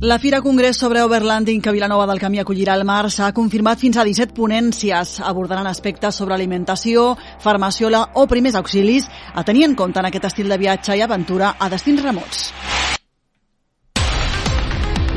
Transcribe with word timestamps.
La 0.00 0.20
Fira 0.20 0.40
Congrés 0.40 0.76
sobre 0.76 1.02
Overlanding 1.02 1.60
que 1.60 1.72
Vilanova 1.72 2.06
del 2.06 2.20
Camí 2.22 2.38
acollirà 2.38 2.76
al 2.78 2.84
març 2.86 3.16
ha 3.18 3.32
confirmat 3.34 3.80
fins 3.80 3.96
a 3.98 4.04
17 4.06 4.30
ponències. 4.30 5.16
Abordaran 5.26 5.66
aspectes 5.66 6.14
sobre 6.14 6.36
alimentació, 6.36 7.16
farmaciola 7.42 8.04
o 8.14 8.28
primers 8.30 8.54
auxilis 8.54 9.08
a 9.34 9.42
tenir 9.42 9.64
en 9.66 9.74
compte 9.74 9.98
en 9.98 10.06
aquest 10.06 10.28
estil 10.30 10.54
de 10.54 10.58
viatge 10.62 10.94
i 10.94 11.02
aventura 11.02 11.56
a 11.58 11.66
destins 11.68 12.04
remots. 12.04 12.44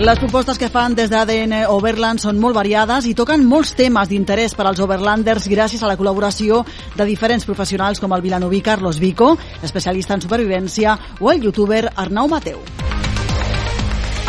Les 0.02 0.18
propostes 0.18 0.58
que 0.58 0.72
fan 0.74 0.96
des 0.98 1.12
d'ADN 1.14 1.68
Overland 1.70 2.24
són 2.24 2.42
molt 2.42 2.58
variades 2.58 3.06
i 3.06 3.14
toquen 3.14 3.46
molts 3.46 3.76
temes 3.78 4.10
d'interès 4.10 4.58
per 4.58 4.66
als 4.66 4.82
overlanders 4.82 5.46
gràcies 5.46 5.84
a 5.84 5.92
la 5.92 5.98
col·laboració 6.00 6.64
de 6.98 7.06
diferents 7.06 7.46
professionals 7.46 8.02
com 8.02 8.18
el 8.18 8.26
vilanoví 8.26 8.64
Carlos 8.66 8.98
Vico, 8.98 9.36
especialista 9.62 10.18
en 10.18 10.26
supervivència, 10.26 10.98
o 11.20 11.30
el 11.30 11.46
youtuber 11.46 11.92
Arnau 11.94 12.34
Mateu. 12.34 12.66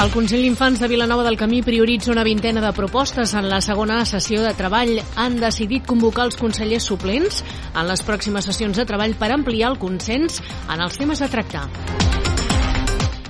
El 0.00 0.10
Consell 0.10 0.40
d'Infants 0.42 0.80
de 0.80 0.88
Vilanova 0.88 1.22
del 1.22 1.36
Camí 1.36 1.60
prioritza 1.62 2.10
una 2.10 2.24
vintena 2.24 2.62
de 2.64 2.72
propostes 2.72 3.34
en 3.34 3.48
la 3.48 3.60
segona 3.60 4.00
sessió 4.08 4.40
de 4.42 4.54
treball. 4.56 4.96
Han 5.20 5.36
decidit 5.38 5.86
convocar 5.86 6.24
els 6.26 6.38
consellers 6.40 6.88
suplents 6.88 7.42
en 7.74 7.86
les 7.86 8.02
pròximes 8.02 8.48
sessions 8.48 8.80
de 8.80 8.86
treball 8.88 9.14
per 9.20 9.30
ampliar 9.30 9.70
el 9.70 9.78
consens 9.78 10.40
en 10.72 10.80
els 10.80 10.98
temes 10.98 11.22
a 11.22 11.28
tractar. 11.30 11.68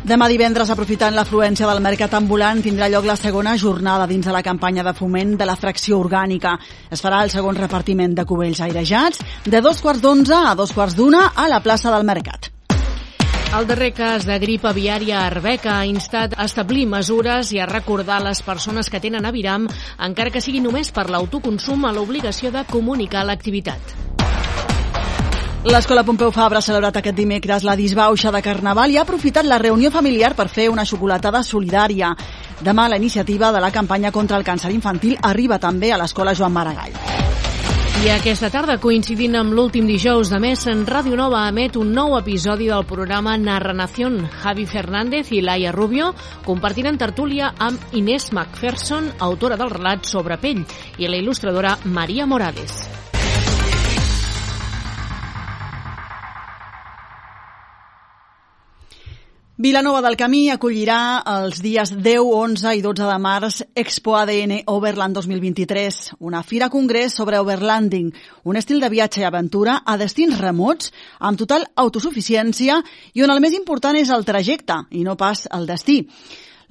Demà 0.03 0.27
divendres, 0.27 0.71
aprofitant 0.73 1.15
l'afluència 1.15 1.69
del 1.69 1.83
mercat 1.83 2.17
ambulant, 2.19 2.63
tindrà 2.63 2.89
lloc 2.91 3.05
la 3.07 3.19
segona 3.19 3.53
jornada 3.59 4.09
dins 4.11 4.27
de 4.27 4.33
la 4.35 4.43
campanya 4.43 4.83
de 4.87 4.95
foment 4.99 5.37
de 5.39 5.47
la 5.47 5.59
fracció 5.59 6.01
orgànica. 6.03 6.57
Es 6.91 7.05
farà 7.05 7.21
el 7.23 7.31
segon 7.31 7.59
repartiment 7.59 8.17
de 8.17 8.25
cubells 8.27 8.63
airejats 8.65 9.23
de 9.45 9.61
dos 9.61 9.83
quarts 9.83 10.03
d'onze 10.03 10.35
a 10.35 10.57
dos 10.59 10.73
quarts 10.73 10.99
d'una 10.99 11.29
a 11.37 11.47
la 11.53 11.63
plaça 11.63 11.95
del 11.95 12.09
Mercat. 12.09 12.51
El 13.53 13.67
darrer 13.67 13.91
cas 13.93 14.25
de 14.25 14.39
grip 14.41 14.63
aviària 14.65 15.19
a 15.19 15.27
Arbeca 15.29 15.75
ha 15.77 15.85
instat 15.85 16.33
a 16.41 16.47
establir 16.49 16.87
mesures 16.89 17.51
i 17.53 17.59
a 17.61 17.67
recordar 17.69 18.17
a 18.17 18.25
les 18.31 18.41
persones 18.41 18.89
que 18.89 19.01
tenen 19.05 19.29
aviram, 19.29 19.67
encara 20.01 20.33
que 20.33 20.41
sigui 20.41 20.63
només 20.65 20.89
per 20.89 21.05
l'autoconsum, 21.13 21.85
a 21.85 21.93
l'obligació 21.93 22.49
de 22.55 22.65
comunicar 22.71 23.27
l'activitat. 23.29 23.93
L'Escola 25.69 26.03
Pompeu 26.03 26.33
Fabra 26.33 26.63
ha 26.63 26.65
celebrat 26.65 26.97
aquest 26.97 27.21
dimecres 27.21 27.69
la 27.69 27.77
disbauxa 27.77 28.33
de 28.33 28.41
Carnaval 28.43 28.91
i 28.91 28.97
ha 28.97 29.05
aprofitat 29.05 29.45
la 29.45 29.61
reunió 29.61 29.93
familiar 29.93 30.33
per 30.35 30.49
fer 30.49 30.71
una 30.73 30.89
xocolatada 30.89 31.45
solidària. 31.45 32.17
Demà 32.65 32.89
la 32.89 32.97
iniciativa 32.97 33.53
de 33.53 33.61
la 33.61 33.71
campanya 33.71 34.17
contra 34.17 34.41
el 34.41 34.49
càncer 34.49 34.73
infantil 34.73 35.21
arriba 35.21 35.61
també 35.61 35.93
a 35.93 36.01
l'Escola 36.01 36.33
Joan 36.33 36.57
Maragall. 36.57 37.12
I 38.01 38.09
aquesta 38.09 38.49
tarda, 38.51 38.79
coincidint 38.81 39.37
amb 39.37 39.53
l'últim 39.53 39.85
dijous 39.87 40.31
de 40.33 40.39
mes, 40.43 40.65
en 40.73 40.87
Ràdio 40.89 41.19
Nova 41.19 41.45
emet 41.51 41.77
un 41.79 41.93
nou 41.95 42.17
episodi 42.17 42.71
del 42.73 42.87
programa 42.89 43.37
Narranación. 43.37 44.17
Javi 44.41 44.65
Fernández 44.67 45.31
i 45.37 45.43
Laia 45.45 45.75
Rubio 45.77 46.11
compartiran 46.49 46.99
tertúlia 46.99 47.53
amb 47.61 47.93
Inés 47.93 48.33
McPherson, 48.33 49.13
autora 49.21 49.61
del 49.61 49.71
relat 49.77 50.09
sobre 50.09 50.41
pell, 50.41 50.65
i 50.99 51.07
la 51.07 51.21
il·lustradora 51.21 51.77
Maria 51.85 52.27
Morales. 52.27 53.02
Vilanova 59.59 60.01
del 60.01 60.15
Camí 60.17 60.47
acollirà 60.49 61.21
els 61.29 61.59
dies 61.61 61.91
10, 61.93 62.23
11 62.25 62.71
i 62.73 62.81
12 62.81 63.05
de 63.05 63.17
març 63.21 63.59
Expo 63.77 64.15
ADN 64.17 64.63
Overland 64.73 65.13
2023, 65.19 65.99
una 66.25 66.41
fira 66.43 66.71
congrés 66.73 67.13
sobre 67.13 67.37
overlanding, 67.37 68.09
un 68.49 68.57
estil 68.57 68.81
de 68.81 68.89
viatge 68.89 69.21
i 69.21 69.27
aventura 69.29 69.83
a 69.85 69.99
destins 70.01 70.41
remots 70.41 70.89
amb 71.21 71.37
total 71.37 71.67
autosuficiència 71.77 72.79
i 73.13 73.27
on 73.27 73.35
el 73.35 73.45
més 73.45 73.53
important 73.53 74.01
és 74.01 74.09
el 74.09 74.25
trajecte 74.25 74.87
i 74.89 75.05
no 75.05 75.19
pas 75.21 75.45
el 75.53 75.69
destí. 75.69 76.07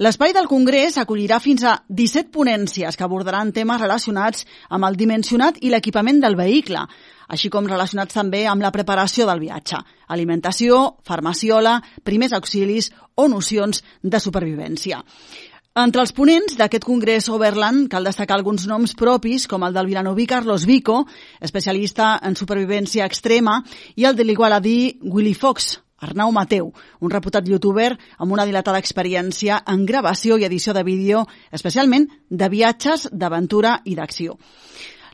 L'espai 0.02 0.32
del 0.34 0.48
Congrés 0.50 0.96
acollirà 0.98 1.38
fins 1.38 1.62
a 1.62 1.76
17 1.86 2.32
ponències 2.34 2.96
que 2.98 3.04
abordaran 3.06 3.52
temes 3.54 3.78
relacionats 3.84 4.48
amb 4.74 4.88
el 4.88 4.96
dimensionat 4.98 5.60
i 5.62 5.70
l'equipament 5.70 6.18
del 6.24 6.34
vehicle, 6.40 6.82
així 7.30 7.52
com 7.54 7.68
relacionats 7.70 8.18
també 8.18 8.48
amb 8.50 8.66
la 8.66 8.72
preparació 8.74 9.28
del 9.30 9.44
viatge, 9.44 9.78
alimentació, 10.10 10.80
farmaciola, 11.06 11.76
primers 12.02 12.34
auxilis 12.34 12.90
o 13.14 13.28
nocions 13.30 13.84
de 14.02 14.24
supervivència. 14.26 15.04
Entre 15.84 16.02
els 16.02 16.16
ponents 16.18 16.58
d'aquest 16.58 16.90
congrés 16.90 17.30
Overland 17.30 17.86
cal 17.94 18.10
destacar 18.10 18.40
alguns 18.40 18.66
noms 18.66 18.98
propis, 18.98 19.46
com 19.46 19.62
el 19.70 19.78
del 19.78 19.94
vilanoví 19.94 20.26
Carlos 20.26 20.66
Vico, 20.66 21.04
especialista 21.40 22.16
en 22.26 22.34
supervivència 22.42 23.06
extrema, 23.06 23.62
i 23.96 24.10
el 24.10 24.18
de 24.18 24.26
l'igualadí 24.26 24.98
Willy 25.06 25.38
Fox, 25.38 25.76
Arnau 26.02 26.32
Mateu, 26.34 26.72
un 27.00 27.14
reputat 27.14 27.46
youtuber 27.48 27.92
amb 28.18 28.34
una 28.34 28.46
dilatada 28.50 28.82
experiència 28.82 29.62
en 29.70 29.86
gravació 29.86 30.38
i 30.38 30.48
edició 30.48 30.74
de 30.74 30.84
vídeo, 30.84 31.28
especialment 31.52 32.10
de 32.30 32.50
viatges, 32.50 33.08
d'aventura 33.12 33.80
i 33.86 33.96
d'acció. 33.96 34.40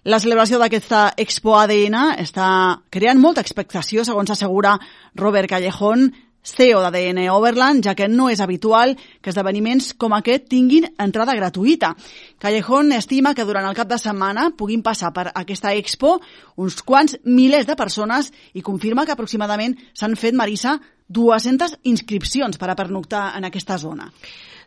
La 0.08 0.22
celebració 0.24 0.56
d'aquesta 0.62 1.02
Expo 1.20 1.58
ADN 1.60 1.98
està 2.24 2.50
creant 2.90 3.20
molta 3.20 3.44
expectació, 3.44 4.06
segons 4.08 4.32
assegura 4.32 4.78
Robert 5.20 5.52
Callejón, 5.52 6.14
CEO 6.48 6.80
d'ADN 6.82 7.28
Overland, 7.34 7.84
ja 7.84 7.96
que 7.96 8.08
no 8.08 8.30
és 8.32 8.40
habitual 8.44 8.96
que 9.22 9.32
esdeveniments 9.34 9.94
com 10.00 10.16
aquest 10.16 10.48
tinguin 10.50 10.88
entrada 10.98 11.36
gratuïta. 11.36 11.94
Callejón 12.40 12.94
estima 12.96 13.34
que 13.36 13.46
durant 13.46 13.68
el 13.68 13.76
cap 13.76 13.90
de 13.92 14.00
setmana 14.00 14.50
puguin 14.58 14.84
passar 14.86 15.12
per 15.14 15.30
aquesta 15.34 15.74
expo 15.76 16.18
uns 16.56 16.82
quants 16.82 17.18
milers 17.26 17.68
de 17.68 17.76
persones 17.76 18.32
i 18.54 18.64
confirma 18.64 19.06
que 19.06 19.16
aproximadament 19.16 19.76
s'han 19.94 20.16
fet, 20.16 20.36
Marisa, 20.36 20.78
200 21.08 21.80
inscripcions 21.84 22.58
per 22.58 22.70
a 22.72 22.76
pernoctar 22.76 23.32
en 23.38 23.48
aquesta 23.48 23.78
zona. 23.78 24.12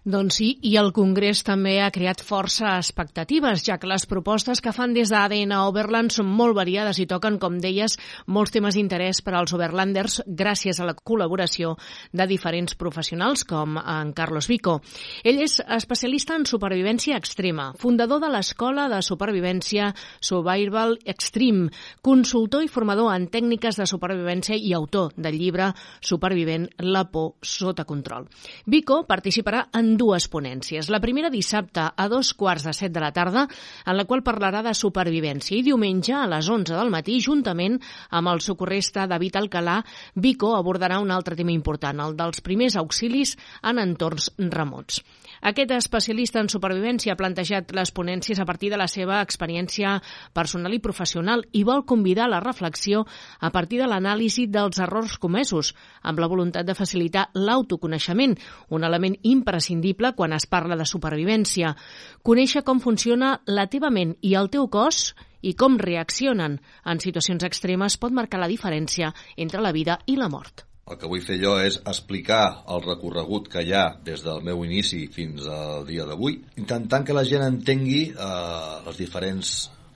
Doncs 0.00 0.38
sí, 0.38 0.46
i 0.64 0.78
el 0.80 0.94
Congrés 0.96 1.42
també 1.44 1.74
ha 1.84 1.90
creat 1.92 2.22
força 2.24 2.70
expectatives, 2.78 3.60
ja 3.66 3.74
que 3.76 3.88
les 3.90 4.06
propostes 4.08 4.62
que 4.64 4.72
fan 4.72 4.94
des 4.96 5.10
d'ADN 5.12 5.52
Overland 5.58 6.14
són 6.14 6.24
molt 6.24 6.56
variades 6.56 6.96
i 7.02 7.04
toquen, 7.04 7.36
com 7.36 7.58
deies, 7.60 7.98
molts 8.24 8.54
temes 8.54 8.78
d'interès 8.78 9.20
per 9.20 9.34
als 9.36 9.52
overlanders 9.52 10.22
gràcies 10.24 10.80
a 10.80 10.86
la 10.88 10.94
col·laboració 10.96 11.74
de 12.16 12.26
diferents 12.30 12.78
professionals, 12.80 13.44
com 13.44 13.76
en 13.76 14.14
Carlos 14.16 14.48
Vico. 14.48 14.78
Ell 15.20 15.42
és 15.44 15.58
especialista 15.68 16.32
en 16.32 16.48
supervivència 16.48 17.20
extrema, 17.20 17.74
fundador 17.76 18.24
de 18.24 18.32
l'Escola 18.32 18.88
de 18.88 19.02
Supervivència 19.04 19.90
Survival 20.16 20.96
Extreme, 21.04 21.68
consultor 22.00 22.64
i 22.64 22.72
formador 22.72 23.12
en 23.12 23.28
tècniques 23.28 23.76
de 23.76 23.84
supervivència 23.84 24.56
i 24.56 24.72
autor 24.72 25.12
del 25.20 25.36
llibre 25.36 25.74
Supervivent 26.00 26.70
la 26.88 27.04
por 27.12 27.34
sota 27.44 27.84
control. 27.84 28.30
Vico 28.64 29.02
participarà 29.04 29.66
en 29.76 29.89
dues 29.96 30.26
ponències. 30.30 30.90
La 30.92 31.00
primera 31.00 31.30
dissabte 31.30 31.86
a 31.90 32.08
dos 32.12 32.32
quarts 32.34 32.66
de 32.68 32.74
set 32.76 32.92
de 32.92 33.02
la 33.02 33.12
tarda, 33.16 33.46
en 33.86 33.96
la 33.96 34.04
qual 34.04 34.24
parlarà 34.26 34.62
de 34.66 34.74
supervivència, 34.76 35.56
i 35.58 35.64
diumenge 35.66 36.14
a 36.14 36.26
les 36.30 36.48
11 36.48 36.76
del 36.76 36.92
matí, 36.92 37.20
juntament 37.24 37.78
amb 38.10 38.34
el 38.34 38.42
socorrista 38.44 39.06
David 39.10 39.40
Alcalà, 39.40 39.80
Vico 40.14 40.54
abordarà 40.56 41.00
un 41.00 41.10
altre 41.10 41.38
tema 41.38 41.54
important, 41.54 42.00
el 42.04 42.16
dels 42.18 42.42
primers 42.44 42.76
auxilis 42.76 43.36
en 43.62 43.80
entorns 43.82 44.30
remots. 44.38 45.02
Aquest 45.40 45.70
especialista 45.72 46.40
en 46.42 46.50
supervivència 46.52 47.14
ha 47.14 47.18
plantejat 47.18 47.72
les 47.72 47.92
ponències 47.96 48.40
a 48.40 48.44
partir 48.44 48.68
de 48.70 48.76
la 48.80 48.88
seva 48.92 49.22
experiència 49.24 49.94
personal 50.36 50.74
i 50.76 50.82
professional 50.84 51.46
i 51.56 51.64
vol 51.64 51.86
convidar 51.88 52.26
a 52.26 52.32
la 52.34 52.42
reflexió 52.44 53.06
a 53.40 53.50
partir 53.50 53.80
de 53.80 53.88
l'anàlisi 53.88 54.46
dels 54.52 54.78
errors 54.84 55.16
comesos, 55.18 55.72
amb 56.02 56.20
la 56.20 56.28
voluntat 56.28 56.68
de 56.68 56.76
facilitar 56.76 57.30
l'autoconeixement, 57.34 58.36
un 58.68 58.84
element 58.84 59.16
imprescindible 59.22 60.12
quan 60.12 60.36
es 60.36 60.46
parla 60.46 60.76
de 60.76 60.84
supervivència. 60.84 61.74
Conèixer 62.22 62.62
com 62.62 62.80
funciona 62.84 63.38
la 63.46 63.66
teva 63.72 63.90
ment 63.90 64.16
i 64.20 64.36
el 64.36 64.52
teu 64.52 64.68
cos 64.68 65.14
i 65.40 65.54
com 65.56 65.78
reaccionen 65.80 66.60
en 66.84 67.00
situacions 67.00 67.46
extremes 67.48 67.96
pot 67.96 68.12
marcar 68.12 68.42
la 68.44 68.50
diferència 68.50 69.14
entre 69.36 69.64
la 69.64 69.72
vida 69.72 70.02
i 70.06 70.20
la 70.20 70.28
mort. 70.28 70.69
El 70.90 70.98
que 70.98 71.08
vull 71.10 71.22
fer 71.22 71.36
jo 71.38 71.54
és 71.62 71.76
explicar 71.86 72.64
el 72.74 72.80
recorregut 72.82 73.46
que 73.50 73.62
hi 73.62 73.74
ha 73.78 73.84
des 74.06 74.24
del 74.26 74.40
meu 74.46 74.64
inici 74.66 75.04
fins 75.14 75.46
al 75.46 75.84
dia 75.86 76.06
d'avui, 76.08 76.40
intentant 76.58 77.06
que 77.06 77.14
la 77.14 77.22
gent 77.28 77.44
entengui 77.46 78.08
eh, 78.10 78.72
les 78.86 78.98
diferents 78.98 79.52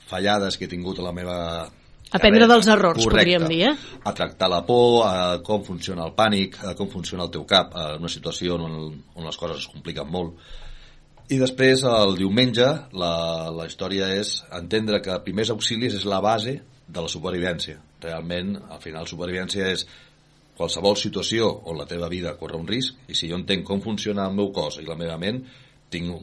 fallades 0.07 0.59
que 0.59 0.69
he 0.69 0.71
tingut 0.71 1.01
a 1.01 1.09
la 1.09 1.15
meva 1.17 1.39
Aprendre 2.15 2.47
dels 2.47 2.69
errors, 2.71 3.03
Correcte. 3.03 3.17
podríem 3.17 3.45
dir, 3.51 3.63
eh? 3.73 4.01
A 4.07 4.13
tractar 4.15 4.47
la 4.47 4.61
por, 4.63 5.03
a 5.09 5.41
com 5.43 5.65
funciona 5.67 6.05
el 6.07 6.13
pànic, 6.15 6.61
a 6.63 6.77
com 6.79 6.87
funciona 6.93 7.25
el 7.25 7.33
teu 7.35 7.43
cap 7.43 7.75
en 7.75 8.05
una 8.05 8.13
situació 8.13 8.55
on, 8.55 8.77
on 9.17 9.27
les 9.27 9.39
coses 9.41 9.65
es 9.65 9.67
compliquen 9.73 10.07
molt. 10.07 10.39
I 11.35 11.41
després, 11.41 11.83
el 11.89 12.15
diumenge, 12.21 12.69
la, 12.93 13.15
la 13.51 13.67
història 13.67 14.13
és 14.15 14.37
entendre 14.55 15.01
que 15.03 15.19
primers 15.27 15.51
auxilis 15.51 15.97
és 15.99 16.07
la 16.07 16.21
base 16.23 16.61
de 16.87 17.03
la 17.03 17.11
supervivència. 17.11 17.81
Realment, 18.05 18.59
al 18.71 18.83
final, 18.85 19.09
supervivència 19.11 19.73
és 19.73 19.87
qualsevol 20.59 20.97
situació 21.01 21.51
on 21.71 21.79
la 21.81 21.89
teva 21.91 22.11
vida 22.13 22.37
corre 22.39 22.59
un 22.59 22.69
risc 22.69 23.11
i 23.11 23.17
si 23.19 23.31
jo 23.31 23.39
entenc 23.41 23.67
com 23.67 23.83
funciona 23.83 24.29
el 24.29 24.37
meu 24.39 24.53
cos 24.55 24.79
i 24.81 24.87
la 24.87 24.99
meva 24.99 25.19
ment, 25.19 25.43
tinc 25.91 26.15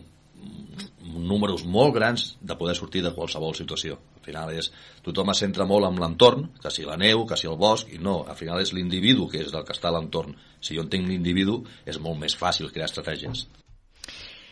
números 1.31 1.65
molt 1.65 1.93
grans 1.95 2.25
de 2.41 2.55
poder 2.57 2.75
sortir 2.75 3.03
de 3.03 3.13
qualsevol 3.13 3.55
situació. 3.57 3.97
Al 4.17 4.25
final 4.25 4.53
és, 4.55 4.69
tothom 5.05 5.31
es 5.33 5.41
centra 5.43 5.65
molt 5.69 5.87
en 5.89 5.99
l'entorn, 6.01 6.47
que 6.61 6.71
si 6.73 6.85
la 6.87 6.97
neu, 6.97 7.25
que 7.29 7.37
si 7.37 7.49
el 7.49 7.57
bosc, 7.59 7.89
i 7.93 7.99
no, 7.99 8.21
al 8.29 8.37
final 8.39 8.61
és 8.61 8.73
l'individu 8.73 9.27
que 9.29 9.41
és 9.41 9.53
el 9.53 9.65
que 9.67 9.75
està 9.77 9.89
a 9.89 9.95
l'entorn. 9.97 10.37
Si 10.61 10.77
jo 10.77 10.85
entenc 10.85 11.09
l'individu, 11.09 11.61
és 11.85 11.99
molt 11.99 12.21
més 12.21 12.37
fàcil 12.37 12.71
crear 12.71 12.89
estratègies. 12.89 13.47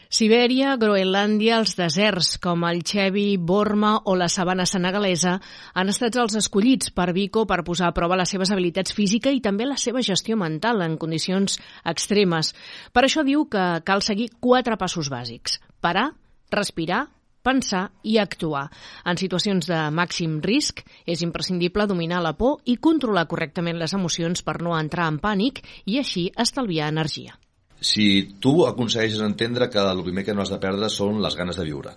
Sibèria, 0.10 0.72
Groenlàndia, 0.82 1.60
els 1.62 1.76
deserts 1.78 2.40
com 2.42 2.64
el 2.66 2.80
Chevi, 2.82 3.38
Borma 3.38 3.92
o 4.10 4.16
la 4.18 4.26
sabana 4.34 4.64
senegalesa 4.66 5.36
han 5.78 5.92
estat 5.92 6.16
els 6.18 6.34
escollits 6.40 6.90
per 6.96 7.12
Vico 7.14 7.44
per 7.46 7.60
posar 7.68 7.92
a 7.92 7.94
prova 7.94 8.16
les 8.18 8.32
seves 8.34 8.50
habilitats 8.50 8.96
físiques 8.98 9.36
i 9.38 9.44
també 9.46 9.68
la 9.70 9.76
seva 9.78 10.02
gestió 10.02 10.34
mental 10.42 10.82
en 10.82 10.96
condicions 10.98 11.60
extremes. 11.92 12.50
Per 12.90 13.04
això 13.06 13.22
diu 13.28 13.44
que 13.54 13.66
cal 13.86 14.02
seguir 14.02 14.32
quatre 14.42 14.80
passos 14.82 15.12
bàsics. 15.14 15.60
Parar, 15.78 16.08
respirar, 16.50 17.04
pensar 17.46 17.84
i 18.02 18.18
actuar. 18.18 18.64
En 19.06 19.20
situacions 19.22 19.70
de 19.70 19.84
màxim 19.94 20.40
risc 20.42 20.82
és 21.06 21.22
imprescindible 21.22 21.86
dominar 21.86 22.24
la 22.26 22.34
por 22.34 22.64
i 22.66 22.80
controlar 22.82 23.28
correctament 23.30 23.78
les 23.78 23.94
emocions 23.94 24.42
per 24.42 24.58
no 24.66 24.74
entrar 24.74 25.06
en 25.14 25.22
pànic 25.22 25.62
i 25.86 26.00
així 26.02 26.32
estalviar 26.48 26.90
energia 26.90 27.38
si 27.80 28.36
tu 28.44 28.66
aconsegueixes 28.68 29.22
entendre 29.24 29.70
que 29.72 29.80
el 29.80 30.04
primer 30.04 30.26
que 30.28 30.34
no 30.36 30.44
has 30.44 30.52
de 30.52 30.60
perdre 30.60 30.90
són 30.92 31.22
les 31.24 31.36
ganes 31.40 31.60
de 31.60 31.66
viure, 31.68 31.94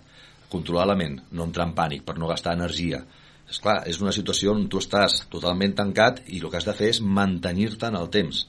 controlar 0.51 0.87
la 0.87 0.95
ment, 0.95 1.19
no 1.31 1.47
entrar 1.49 1.67
en 1.67 1.75
pànic 1.75 2.05
per 2.07 2.15
no 2.19 2.29
gastar 2.29 2.55
energia. 2.55 3.01
És 3.49 3.59
clar, 3.59 3.81
és 3.89 3.99
una 4.01 4.13
situació 4.15 4.53
on 4.55 4.67
tu 4.71 4.79
estàs 4.79 5.25
totalment 5.33 5.75
tancat 5.75 6.23
i 6.31 6.39
el 6.39 6.49
que 6.49 6.59
has 6.59 6.67
de 6.69 6.75
fer 6.77 6.93
és 6.93 7.01
mantenir-te 7.03 7.89
en 7.89 7.97
el 7.99 8.07
temps. 8.13 8.45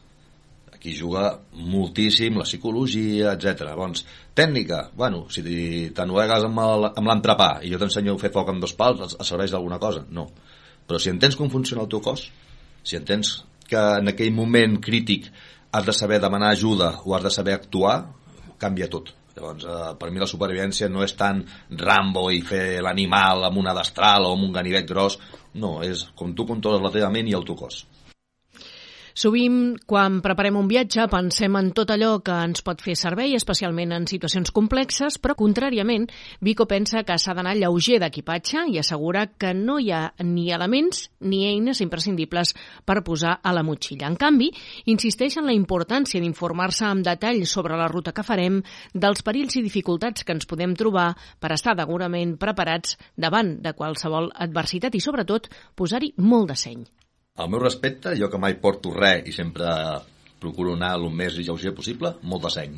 Aquí 0.71 0.95
juga 0.95 1.25
moltíssim 1.57 2.39
la 2.39 2.47
psicologia, 2.47 3.33
etc. 3.33 3.65
Llavors, 3.67 4.05
tècnica, 4.37 4.85
bueno, 4.95 5.25
si 5.33 5.43
t'ennuegues 5.97 6.47
amb 6.47 7.11
l'entrepà 7.11 7.51
i 7.65 7.73
jo 7.73 7.81
t'ensenyo 7.83 8.15
a 8.15 8.23
fer 8.23 8.31
foc 8.35 8.53
amb 8.53 8.63
dos 8.63 8.77
pals, 8.79 9.17
et 9.17 9.27
serveix 9.27 9.55
d'alguna 9.55 9.81
cosa? 9.83 10.05
No. 10.11 10.29
Però 10.87 11.01
si 11.01 11.11
entens 11.11 11.35
com 11.41 11.51
funciona 11.51 11.83
el 11.83 11.91
teu 11.91 12.05
cos, 12.05 12.29
si 12.85 13.01
entens 13.01 13.41
que 13.67 13.81
en 13.81 14.13
aquell 14.13 14.33
moment 14.37 14.79
crític 14.85 15.31
has 15.75 15.87
de 15.87 15.93
saber 15.93 16.21
demanar 16.23 16.53
ajuda 16.55 17.01
o 17.05 17.17
has 17.17 17.25
de 17.25 17.31
saber 17.35 17.55
actuar, 17.59 18.07
canvia 18.59 18.87
tot. 18.89 19.11
Llavors, 19.35 19.65
eh, 19.67 19.95
per 19.99 20.11
mi 20.15 20.23
la 20.23 20.29
supervivència 20.31 20.87
no 20.89 21.03
és 21.03 21.17
tant 21.19 21.41
Rambo 21.81 22.29
i 22.31 22.39
fer 22.47 22.79
l'animal 22.87 23.49
amb 23.49 23.59
una 23.59 23.75
destral 23.75 24.29
o 24.29 24.37
amb 24.37 24.47
un 24.47 24.53
ganivet 24.55 24.87
gros, 24.87 25.19
no, 25.59 25.81
és 25.83 26.07
com 26.15 26.31
tu 26.39 26.47
controles 26.47 26.85
la 26.85 26.93
teva 26.95 27.11
ment 27.11 27.27
i 27.27 27.35
el 27.35 27.47
teu 27.49 27.59
cos. 27.59 27.83
Sovint, 29.15 29.77
quan 29.87 30.17
preparem 30.25 30.57
un 30.59 30.67
viatge, 30.67 31.05
pensem 31.07 31.55
en 31.55 31.69
tot 31.71 31.93
allò 31.95 32.17
que 32.27 32.35
ens 32.35 32.65
pot 32.67 32.81
fer 32.83 32.97
servei, 32.99 33.37
especialment 33.39 33.93
en 33.95 34.09
situacions 34.11 34.51
complexes, 34.51 35.21
però, 35.23 35.37
contràriament, 35.39 36.09
Vico 36.43 36.67
pensa 36.67 37.05
que 37.07 37.15
s'ha 37.23 37.35
d'anar 37.39 37.53
lleuger 37.55 38.01
d'equipatge 38.03 38.65
i 38.73 38.81
assegura 38.83 39.29
que 39.39 39.53
no 39.55 39.77
hi 39.79 39.93
ha 39.95 40.01
ni 40.27 40.49
elements 40.57 41.05
ni 41.21 41.45
eines 41.47 41.79
imprescindibles 41.87 42.57
per 42.83 43.05
posar 43.07 43.37
a 43.39 43.55
la 43.55 43.63
motxilla. 43.63 44.11
En 44.11 44.19
canvi, 44.19 44.51
insisteix 44.91 45.39
en 45.39 45.47
la 45.47 45.55
importància 45.55 46.19
d'informar-se 46.19 46.91
amb 46.91 47.07
detall 47.07 47.47
sobre 47.47 47.79
la 47.79 47.87
ruta 47.87 48.11
que 48.11 48.27
farem, 48.27 48.59
dels 48.93 49.23
perills 49.23 49.55
i 49.55 49.63
dificultats 49.63 50.27
que 50.27 50.35
ens 50.35 50.51
podem 50.51 50.75
trobar 50.75 51.13
per 51.39 51.55
estar 51.55 51.79
degurament 51.79 52.35
preparats 52.35 52.99
davant 53.15 53.61
de 53.63 53.77
qualsevol 53.79 54.33
adversitat 54.35 54.99
i, 54.99 55.07
sobretot, 55.07 55.47
posar-hi 55.79 56.17
molt 56.19 56.51
de 56.51 56.59
seny. 56.67 56.85
El 57.35 57.49
meu 57.51 57.59
respecte, 57.59 58.13
jo 58.15 58.29
que 58.31 58.39
mai 58.39 58.55
porto 58.63 58.93
res 58.95 59.25
i 59.27 59.33
sempre 59.35 59.67
procuro 60.39 60.77
anar 60.77 60.93
el 60.95 61.09
més 61.11 61.35
lleuger 61.35 61.73
possible, 61.75 62.13
molt 62.23 62.45
de 62.45 62.51
seny. 62.55 62.77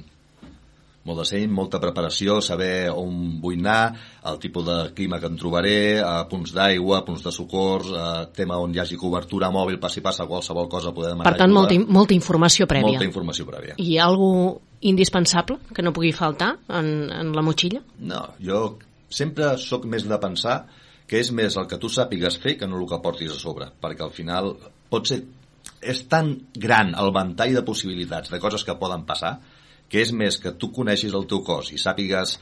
Molt 1.05 1.21
de 1.21 1.27
seny, 1.29 1.51
molta 1.59 1.77
preparació, 1.83 2.39
saber 2.41 2.89
on 2.89 3.35
vull 3.43 3.59
anar, 3.61 3.91
el 4.31 4.39
tipus 4.41 4.65
de 4.65 4.77
clima 4.97 5.19
que 5.21 5.29
em 5.29 5.37
trobaré, 5.37 5.75
a 6.01 6.15
punts 6.31 6.55
d'aigua, 6.57 7.03
punts 7.05 7.27
de 7.27 7.35
socors, 7.37 7.91
a 7.93 8.07
tema 8.39 8.57
on 8.65 8.73
hi 8.73 8.81
hagi 8.81 8.97
cobertura 9.03 9.53
mòbil, 9.53 9.77
passi 9.83 10.01
passa 10.01 10.25
qualsevol 10.31 10.73
cosa, 10.73 10.95
poder 10.97 11.13
demanar 11.13 11.29
Per 11.29 11.43
tant, 11.43 11.53
molta, 11.53 11.77
molta 12.01 12.17
informació 12.17 12.65
prèvia. 12.73 12.97
Molta 12.97 13.11
informació 13.11 13.45
prèvia. 13.53 13.77
I 13.77 13.91
hi 13.91 14.01
ha 14.01 14.09
alguna 14.09 14.57
indispensable 14.89 15.61
que 15.77 15.85
no 15.85 15.93
pugui 15.93 16.17
faltar 16.17 16.55
en, 16.81 16.91
en 17.13 17.37
la 17.37 17.45
motxilla? 17.45 17.85
No, 18.09 18.25
jo 18.41 18.65
sempre 19.13 19.53
sóc 19.61 19.85
més 19.85 20.09
de 20.09 20.23
pensar 20.25 20.63
que 21.07 21.21
és 21.23 21.31
més 21.31 21.57
el 21.57 21.69
que 21.71 21.79
tu 21.79 21.91
sàpigues 21.93 22.39
fer 22.43 22.57
que 22.61 22.67
no 22.67 22.81
el 22.81 22.89
que 22.91 23.01
portis 23.03 23.33
a 23.33 23.39
sobre, 23.39 23.71
perquè 23.83 24.05
al 24.07 24.15
final 24.15 24.55
pot 24.91 25.09
ser 25.11 25.23
és 25.83 26.03
tan 26.11 26.33
gran 26.55 26.95
el 26.99 27.13
ventall 27.15 27.55
de 27.55 27.65
possibilitats, 27.67 28.31
de 28.31 28.41
coses 28.43 28.65
que 28.65 28.79
poden 28.81 29.05
passar, 29.07 29.37
que 29.89 30.03
és 30.03 30.13
més 30.13 30.39
que 30.43 30.55
tu 30.59 30.73
coneixis 30.75 31.15
el 31.15 31.27
teu 31.31 31.43
cos 31.47 31.73
i 31.73 31.79
sàpigues 31.79 32.37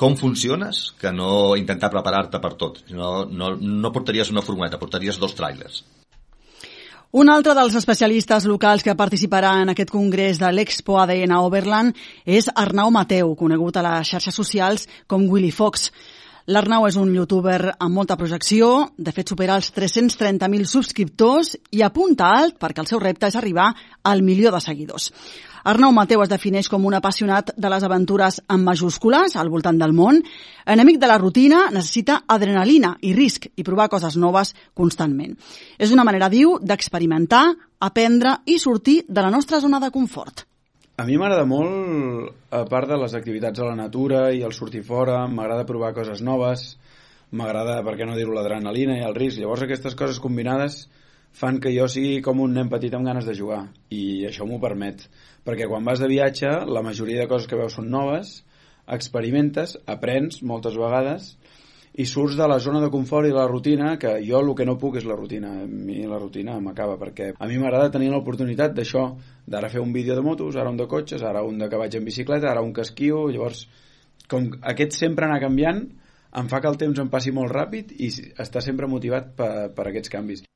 com 0.00 0.16
funciones 0.16 0.94
que 1.00 1.12
no 1.12 1.56
intentar 1.60 1.90
preparar-te 1.92 2.40
per 2.40 2.54
tot. 2.56 2.84
No, 2.88 3.26
no, 3.26 3.52
no 3.60 3.92
portaries 3.92 4.30
una 4.32 4.44
furgoneta, 4.44 4.80
portaries 4.80 5.18
dos 5.20 5.34
trailers. 5.36 5.82
Un 7.10 7.26
altre 7.28 7.56
dels 7.58 7.74
especialistes 7.74 8.44
locals 8.46 8.84
que 8.86 8.94
participarà 8.94 9.56
en 9.64 9.72
aquest 9.72 9.90
congrés 9.90 10.38
de 10.38 10.46
l'Expo 10.54 11.00
ADN 11.02 11.34
Overland 11.40 11.98
és 12.22 12.46
Arnau 12.54 12.92
Mateu, 12.94 13.34
conegut 13.34 13.76
a 13.76 13.82
les 13.82 14.12
xarxes 14.14 14.38
socials 14.38 14.86
com 15.10 15.26
Willy 15.26 15.50
Fox. 15.50 15.90
L'Arnau 16.48 16.86
és 16.88 16.96
un 16.96 17.10
youtuber 17.12 17.74
amb 17.76 17.94
molta 17.94 18.16
projecció, 18.16 18.88
de 18.96 19.12
fet 19.12 19.28
supera 19.28 19.58
els 19.60 19.68
330.000 19.76 20.64
subscriptors 20.64 21.52
i 21.76 21.82
apunta 21.84 22.30
alt 22.32 22.56
perquè 22.60 22.80
el 22.80 22.88
seu 22.88 23.00
repte 23.02 23.28
és 23.28 23.36
arribar 23.36 23.68
al 24.08 24.22
milió 24.24 24.52
de 24.54 24.60
seguidors. 24.64 25.10
Arnau 25.68 25.92
Mateu 25.92 26.22
es 26.24 26.30
defineix 26.32 26.70
com 26.72 26.86
un 26.88 26.96
apassionat 26.96 27.52
de 27.52 27.68
les 27.68 27.84
aventures 27.84 28.40
en 28.48 28.64
majúscules 28.64 29.36
al 29.36 29.52
voltant 29.52 29.76
del 29.76 29.92
món. 29.92 30.22
Enemic 30.64 30.96
de 31.00 31.10
la 31.10 31.18
rutina, 31.20 31.66
necessita 31.68 32.22
adrenalina 32.26 32.94
i 33.04 33.12
risc 33.12 33.50
i 33.56 33.66
provar 33.66 33.90
coses 33.92 34.16
noves 34.16 34.54
constantment. 34.72 35.36
És 35.76 35.92
una 35.92 36.06
manera, 36.08 36.32
diu, 36.32 36.56
d'experimentar, 36.62 37.50
aprendre 37.80 38.38
i 38.46 38.56
sortir 38.58 39.02
de 39.08 39.20
la 39.20 39.30
nostra 39.30 39.60
zona 39.60 39.80
de 39.80 39.92
confort. 39.92 40.46
A 41.00 41.04
mi 41.08 41.14
m'agrada 41.16 41.46
molt, 41.48 42.34
a 42.52 42.58
part 42.68 42.90
de 42.90 42.96
les 43.00 43.14
activitats 43.16 43.60
a 43.62 43.68
la 43.70 43.76
natura 43.78 44.18
i 44.36 44.42
el 44.44 44.52
sortir 44.52 44.82
fora, 44.84 45.22
m'agrada 45.32 45.64
provar 45.64 45.94
coses 45.96 46.20
noves, 46.20 46.64
m'agrada, 47.32 47.78
per 47.86 47.94
què 47.96 48.04
no 48.04 48.16
dir-ho, 48.18 48.34
l'adrenalina 48.36 48.98
i 48.98 49.06
el 49.06 49.16
risc. 49.16 49.40
Llavors 49.40 49.64
aquestes 49.64 49.96
coses 49.96 50.20
combinades 50.20 50.76
fan 51.40 51.56
que 51.64 51.72
jo 51.72 51.86
sigui 51.88 52.20
com 52.26 52.42
un 52.44 52.52
nen 52.52 52.68
petit 52.68 52.92
amb 52.92 53.08
ganes 53.08 53.24
de 53.24 53.32
jugar 53.38 53.62
i 53.88 54.26
això 54.28 54.44
m'ho 54.44 54.60
permet 54.60 55.06
perquè 55.46 55.70
quan 55.70 55.88
vas 55.88 56.04
de 56.04 56.10
viatge 56.10 56.52
la 56.68 56.84
majoria 56.84 57.22
de 57.22 57.30
coses 57.32 57.48
que 57.48 57.56
veus 57.56 57.78
són 57.78 57.88
noves 57.88 58.42
experimentes, 58.98 59.78
aprens 59.88 60.42
moltes 60.42 60.76
vegades 60.76 61.32
i 61.94 62.06
surts 62.06 62.36
de 62.38 62.46
la 62.46 62.58
zona 62.62 62.80
de 62.80 62.90
confort 62.90 63.26
i 63.26 63.32
de 63.32 63.38
la 63.38 63.48
rutina, 63.48 63.96
que 63.98 64.18
jo 64.26 64.38
el 64.40 64.52
que 64.54 64.66
no 64.66 64.76
puc 64.78 65.00
és 65.00 65.06
la 65.08 65.16
rutina, 65.18 65.50
a 65.62 65.66
mi 65.66 66.04
la 66.06 66.20
rutina 66.22 66.58
m'acaba, 66.62 66.96
perquè 67.00 67.32
a 67.36 67.48
mi 67.50 67.58
m'agrada 67.58 67.90
tenir 67.90 68.10
l'oportunitat 68.12 68.76
d'això, 68.76 69.06
d'ara 69.46 69.70
fer 69.72 69.82
un 69.82 69.92
vídeo 69.92 70.14
de 70.14 70.22
motos, 70.22 70.56
ara 70.56 70.70
un 70.70 70.78
de 70.78 70.86
cotxes, 70.86 71.22
ara 71.22 71.42
un 71.42 71.58
de 71.58 71.68
que 71.68 71.80
vaig 71.80 71.96
en 71.98 72.04
bicicleta, 72.04 72.50
ara 72.50 72.62
un 72.62 72.72
que 72.72 72.86
esquio, 72.86 73.26
llavors, 73.28 73.66
com 74.30 74.52
aquest 74.62 74.94
sempre 74.94 75.26
anar 75.26 75.40
canviant, 75.42 75.82
em 76.30 76.48
fa 76.48 76.60
que 76.62 76.70
el 76.70 76.78
temps 76.78 77.02
em 77.02 77.10
passi 77.10 77.34
molt 77.34 77.50
ràpid 77.50 77.96
i 77.98 78.12
està 78.38 78.62
sempre 78.62 78.86
motivat 78.86 79.34
per, 79.34 79.52
per 79.74 79.90
aquests 79.90 80.12
canvis. 80.12 80.49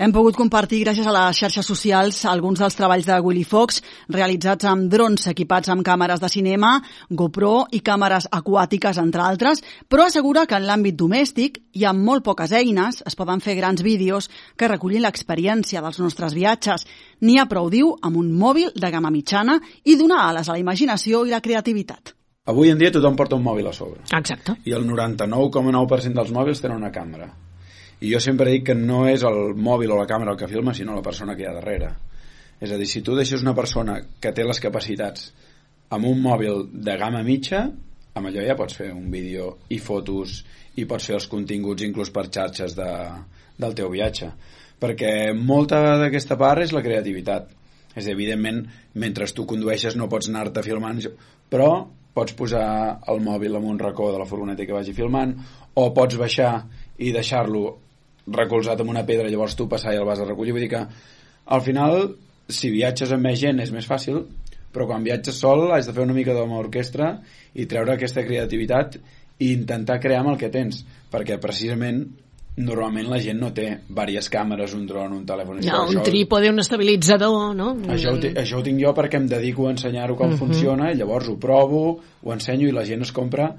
Hem 0.00 0.12
pogut 0.12 0.38
compartir, 0.38 0.78
gràcies 0.86 1.04
a 1.04 1.12
les 1.12 1.36
xarxes 1.36 1.66
socials, 1.68 2.22
alguns 2.24 2.62
dels 2.62 2.76
treballs 2.78 3.04
de 3.04 3.18
Willy 3.20 3.42
Fox 3.44 3.82
realitzats 4.08 4.64
amb 4.64 4.88
drons 4.92 5.26
equipats 5.28 5.68
amb 5.68 5.84
càmeres 5.84 6.22
de 6.22 6.30
cinema, 6.32 6.78
GoPro 7.10 7.66
i 7.76 7.82
càmeres 7.84 8.30
aquàtiques, 8.32 8.96
entre 9.02 9.20
altres, 9.20 9.60
però 9.92 10.06
assegura 10.08 10.46
que 10.48 10.56
en 10.56 10.64
l'àmbit 10.64 10.96
domèstic 10.96 11.60
i 11.76 11.84
amb 11.84 12.00
molt 12.08 12.24
poques 12.24 12.56
eines 12.56 13.02
es 13.04 13.18
poden 13.18 13.44
fer 13.44 13.58
grans 13.60 13.84
vídeos 13.84 14.30
que 14.56 14.72
recullin 14.72 15.04
l'experiència 15.04 15.84
dels 15.84 16.00
nostres 16.00 16.32
viatges. 16.32 16.88
N'hi 17.20 17.36
ha 17.36 17.46
prou, 17.52 17.68
diu, 17.68 17.92
amb 18.00 18.16
un 18.16 18.32
mòbil 18.32 18.72
de 18.72 18.90
gamma 18.90 19.12
mitjana 19.12 19.60
i 19.84 20.00
donar 20.00 20.24
ales 20.30 20.48
a 20.48 20.56
la 20.56 20.64
imaginació 20.64 21.26
i 21.26 21.36
la 21.36 21.44
creativitat. 21.44 22.16
Avui 22.48 22.72
en 22.72 22.80
dia 22.80 22.90
tothom 22.90 23.14
porta 23.14 23.36
un 23.36 23.44
mòbil 23.44 23.68
a 23.68 23.76
sobre. 23.76 24.00
Exacte. 24.08 24.56
I 24.64 24.72
el 24.72 24.88
99,9% 24.88 26.16
dels 26.16 26.32
mòbils 26.32 26.64
tenen 26.64 26.80
una 26.80 26.90
càmera 26.90 27.28
i 28.02 28.10
jo 28.10 28.18
sempre 28.20 28.50
dic 28.50 28.64
que 28.70 28.74
no 28.74 29.04
és 29.06 29.22
el 29.26 29.54
mòbil 29.54 29.92
o 29.94 30.00
la 30.00 30.08
càmera 30.10 30.34
el 30.34 30.38
que 30.40 30.50
filma, 30.50 30.74
sinó 30.74 30.96
la 30.96 31.04
persona 31.06 31.36
que 31.38 31.44
hi 31.44 31.48
ha 31.48 31.54
darrere. 31.54 31.92
És 32.62 32.72
a 32.74 32.78
dir, 32.78 32.88
si 32.90 33.02
tu 33.02 33.14
deixes 33.14 33.42
una 33.42 33.54
persona 33.54 34.00
que 34.22 34.32
té 34.34 34.42
les 34.46 34.60
capacitats 34.62 35.30
amb 35.94 36.08
un 36.10 36.18
mòbil 36.22 36.66
de 36.72 36.96
gamma 36.98 37.22
mitja, 37.26 37.62
amb 38.14 38.28
allò 38.28 38.42
ja 38.46 38.56
pots 38.58 38.76
fer 38.80 38.90
un 38.94 39.06
vídeo 39.10 39.56
i 39.70 39.78
fotos 39.78 40.40
i 40.80 40.86
pots 40.88 41.06
fer 41.08 41.16
els 41.18 41.28
continguts 41.30 41.84
inclús 41.86 42.10
per 42.10 42.26
xarxes 42.28 42.74
de, 42.76 42.90
del 43.60 43.76
teu 43.78 43.90
viatge. 43.92 44.32
Perquè 44.82 45.32
molta 45.38 45.80
d'aquesta 46.02 46.38
part 46.40 46.64
és 46.64 46.74
la 46.74 46.82
creativitat. 46.82 47.50
És 47.94 48.06
dir, 48.06 48.16
evidentment, 48.16 48.64
mentre 48.98 49.28
tu 49.36 49.46
condueixes 49.46 49.94
no 50.00 50.10
pots 50.10 50.30
anar-te 50.32 50.64
filmant, 50.64 50.98
però 51.52 51.70
pots 52.16 52.34
posar 52.36 52.66
el 53.08 53.22
mòbil 53.24 53.56
en 53.56 53.68
un 53.68 53.78
racó 53.78 54.10
de 54.12 54.18
la 54.20 54.26
furgoneta 54.28 54.66
que 54.66 54.74
vagi 54.74 54.94
filmant, 54.96 55.36
o 55.74 55.88
pots 55.94 56.18
baixar 56.20 56.54
i 56.98 57.12
deixar-lo 57.12 57.64
recolzat 58.26 58.80
amb 58.80 58.92
una 58.92 59.04
pedra, 59.06 59.30
llavors 59.30 59.56
tu 59.58 59.68
passar 59.68 59.94
i 59.94 60.00
el 60.00 60.06
vas 60.06 60.20
a 60.20 60.28
recollir. 60.28 60.54
Vull 60.54 60.66
dir 60.66 60.70
que 60.72 60.84
al 61.46 61.62
final, 61.62 62.14
si 62.48 62.70
viatges 62.70 63.12
amb 63.12 63.26
més 63.26 63.40
gent 63.40 63.60
és 63.62 63.72
més 63.74 63.88
fàcil, 63.88 64.22
però 64.72 64.86
quan 64.88 65.04
viatges 65.04 65.38
sol 65.42 65.70
has 65.74 65.88
de 65.88 65.92
fer 65.92 66.04
una 66.04 66.16
mica 66.16 66.34
d'home 66.34 66.56
orquestra 66.56 67.16
i 67.54 67.66
treure 67.68 67.96
aquesta 67.96 68.24
creativitat 68.24 68.96
i 69.42 69.52
intentar 69.52 69.98
crear 70.00 70.22
amb 70.22 70.34
el 70.34 70.40
que 70.40 70.52
tens, 70.52 70.84
perquè 71.12 71.38
precisament 71.42 72.04
normalment 72.56 73.08
la 73.08 73.18
gent 73.24 73.38
no 73.40 73.48
té 73.56 73.66
diverses 73.88 74.28
càmeres, 74.32 74.74
un 74.76 74.84
dron, 74.86 75.14
un 75.16 75.22
telèfon... 75.28 75.62
No, 75.64 75.84
un 75.88 76.02
trípode, 76.04 76.50
un 76.52 76.60
estabilitzador, 76.60 77.54
no? 77.56 77.70
Això 77.94 78.12
ho, 78.12 78.18
això 78.42 78.60
ho 78.60 78.64
tinc 78.64 78.80
jo 78.82 78.92
perquè 78.96 79.20
em 79.20 79.28
dedico 79.28 79.68
a 79.68 79.72
ensenyar-ho 79.72 80.16
com 80.16 80.26
uh 80.26 80.34
mhm. 80.34 80.36
-huh. 80.36 80.46
funciona 80.46 80.90
i 80.92 80.96
llavors 80.96 81.28
ho 81.28 81.38
provo, 81.38 82.00
ho 82.22 82.32
ensenyo 82.32 82.68
i 82.68 82.72
la 82.72 82.84
gent 82.84 83.02
es 83.02 83.12
compra 83.12 83.54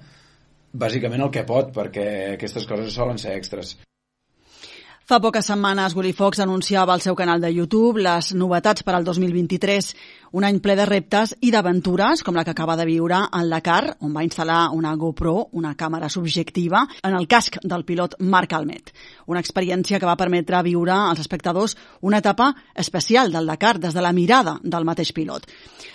bàsicament 0.73 1.21
el 1.21 1.31
que 1.31 1.43
pot 1.43 1.73
perquè 1.73 2.33
aquestes 2.33 2.65
coses 2.65 2.93
solen 2.93 3.17
ser 3.17 3.35
extras. 3.37 3.77
Fa 5.03 5.17
poques 5.19 5.49
setmanes 5.49 5.97
Willy 5.97 6.13
Fox 6.15 6.39
anunciava 6.39 6.93
al 6.93 7.01
seu 7.03 7.11
canal 7.19 7.41
de 7.43 7.49
YouTube 7.51 7.99
les 7.99 8.29
novetats 8.39 8.85
per 8.87 8.93
al 8.95 9.03
2023, 9.03 9.89
un 10.39 10.45
any 10.47 10.61
ple 10.63 10.77
de 10.79 10.85
reptes 10.87 11.33
i 11.43 11.49
d'aventures, 11.51 12.21
com 12.23 12.37
la 12.39 12.45
que 12.47 12.53
acaba 12.53 12.77
de 12.79 12.85
viure 12.87 13.17
al 13.19 13.49
Dakar, 13.51 13.97
on 13.99 14.13
va 14.15 14.21
instal·lar 14.23 14.69
una 14.71 14.93
GoPro, 14.95 15.49
una 15.59 15.73
càmera 15.75 16.07
subjectiva, 16.07 16.85
en 17.03 17.17
el 17.17 17.27
casc 17.27 17.57
del 17.59 17.83
pilot 17.83 18.15
Marc 18.21 18.55
Almet. 18.55 18.93
Una 19.27 19.41
experiència 19.43 19.99
que 19.99 20.07
va 20.07 20.15
permetre 20.15 20.61
viure 20.63 20.95
als 20.95 21.19
espectadors 21.19 21.75
una 21.99 22.21
etapa 22.23 22.53
especial 22.73 23.33
del 23.33 23.51
Dakar 23.51 23.81
des 23.83 23.93
de 23.93 24.03
la 24.05 24.13
mirada 24.13 24.53
del 24.63 24.87
mateix 24.87 25.11
pilot. 25.11 25.49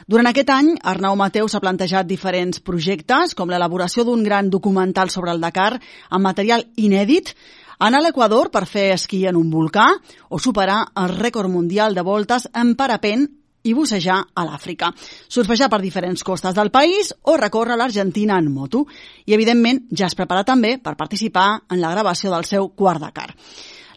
Durant 0.06 0.28
aquest 0.28 0.52
any, 0.52 0.68
Arnau 0.84 1.16
Mateu 1.16 1.48
s'ha 1.48 1.62
plantejat 1.64 2.04
diferents 2.04 2.60
projectes, 2.60 3.32
com 3.32 3.48
l'elaboració 3.48 4.04
d'un 4.04 4.20
gran 4.22 4.52
documental 4.52 5.08
sobre 5.08 5.32
el 5.32 5.40
Dakar 5.40 5.78
amb 6.10 6.28
material 6.28 6.66
inèdit, 6.76 7.32
anar 7.78 8.00
a 8.00 8.06
l'Equador 8.08 8.50
per 8.50 8.66
fer 8.66 8.90
esquí 8.94 9.24
en 9.26 9.36
un 9.38 9.50
volcà 9.50 9.86
o 10.28 10.38
superar 10.38 10.80
el 10.98 11.14
rècord 11.16 11.50
mundial 11.50 11.94
de 11.94 12.02
voltes 12.02 12.48
en 12.54 12.74
parapent 12.76 13.28
i 13.68 13.74
bussejar 13.74 14.18
a 14.34 14.44
l'Àfrica, 14.46 14.92
surfejar 15.28 15.68
per 15.70 15.80
diferents 15.82 16.22
costes 16.24 16.54
del 16.54 16.70
país 16.70 17.12
o 17.22 17.36
recórrer 17.36 17.76
l'Argentina 17.76 18.38
en 18.38 18.52
moto. 18.52 18.84
I, 19.26 19.34
evidentment, 19.34 19.84
ja 19.90 20.06
es 20.06 20.16
prepara 20.18 20.44
també 20.46 20.78
per 20.78 20.96
participar 20.96 21.48
en 21.68 21.82
la 21.82 21.90
gravació 21.92 22.32
del 22.32 22.46
seu 22.48 22.70
quart 22.70 23.02
Dakar. 23.02 23.32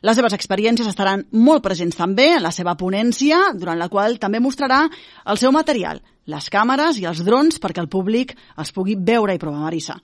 Les 0.01 0.17
seves 0.17 0.33
experiències 0.33 0.87
estaran 0.89 1.27
molt 1.31 1.61
presents 1.61 1.97
també 1.97 2.31
en 2.33 2.41
la 2.41 2.51
seva 2.51 2.73
ponència, 2.73 3.51
durant 3.53 3.77
la 3.77 3.89
qual 3.89 4.17
també 4.17 4.41
mostrarà 4.41 4.87
el 5.29 5.37
seu 5.37 5.53
material, 5.53 6.01
les 6.25 6.49
càmeres 6.49 6.97
i 6.97 7.05
els 7.05 7.21
drons 7.25 7.61
perquè 7.61 7.83
el 7.83 7.89
públic 7.89 8.33
els 8.57 8.73
pugui 8.73 8.97
veure 8.97 9.35
i 9.37 9.41
provar 9.41 9.61
Marissa. 9.61 9.99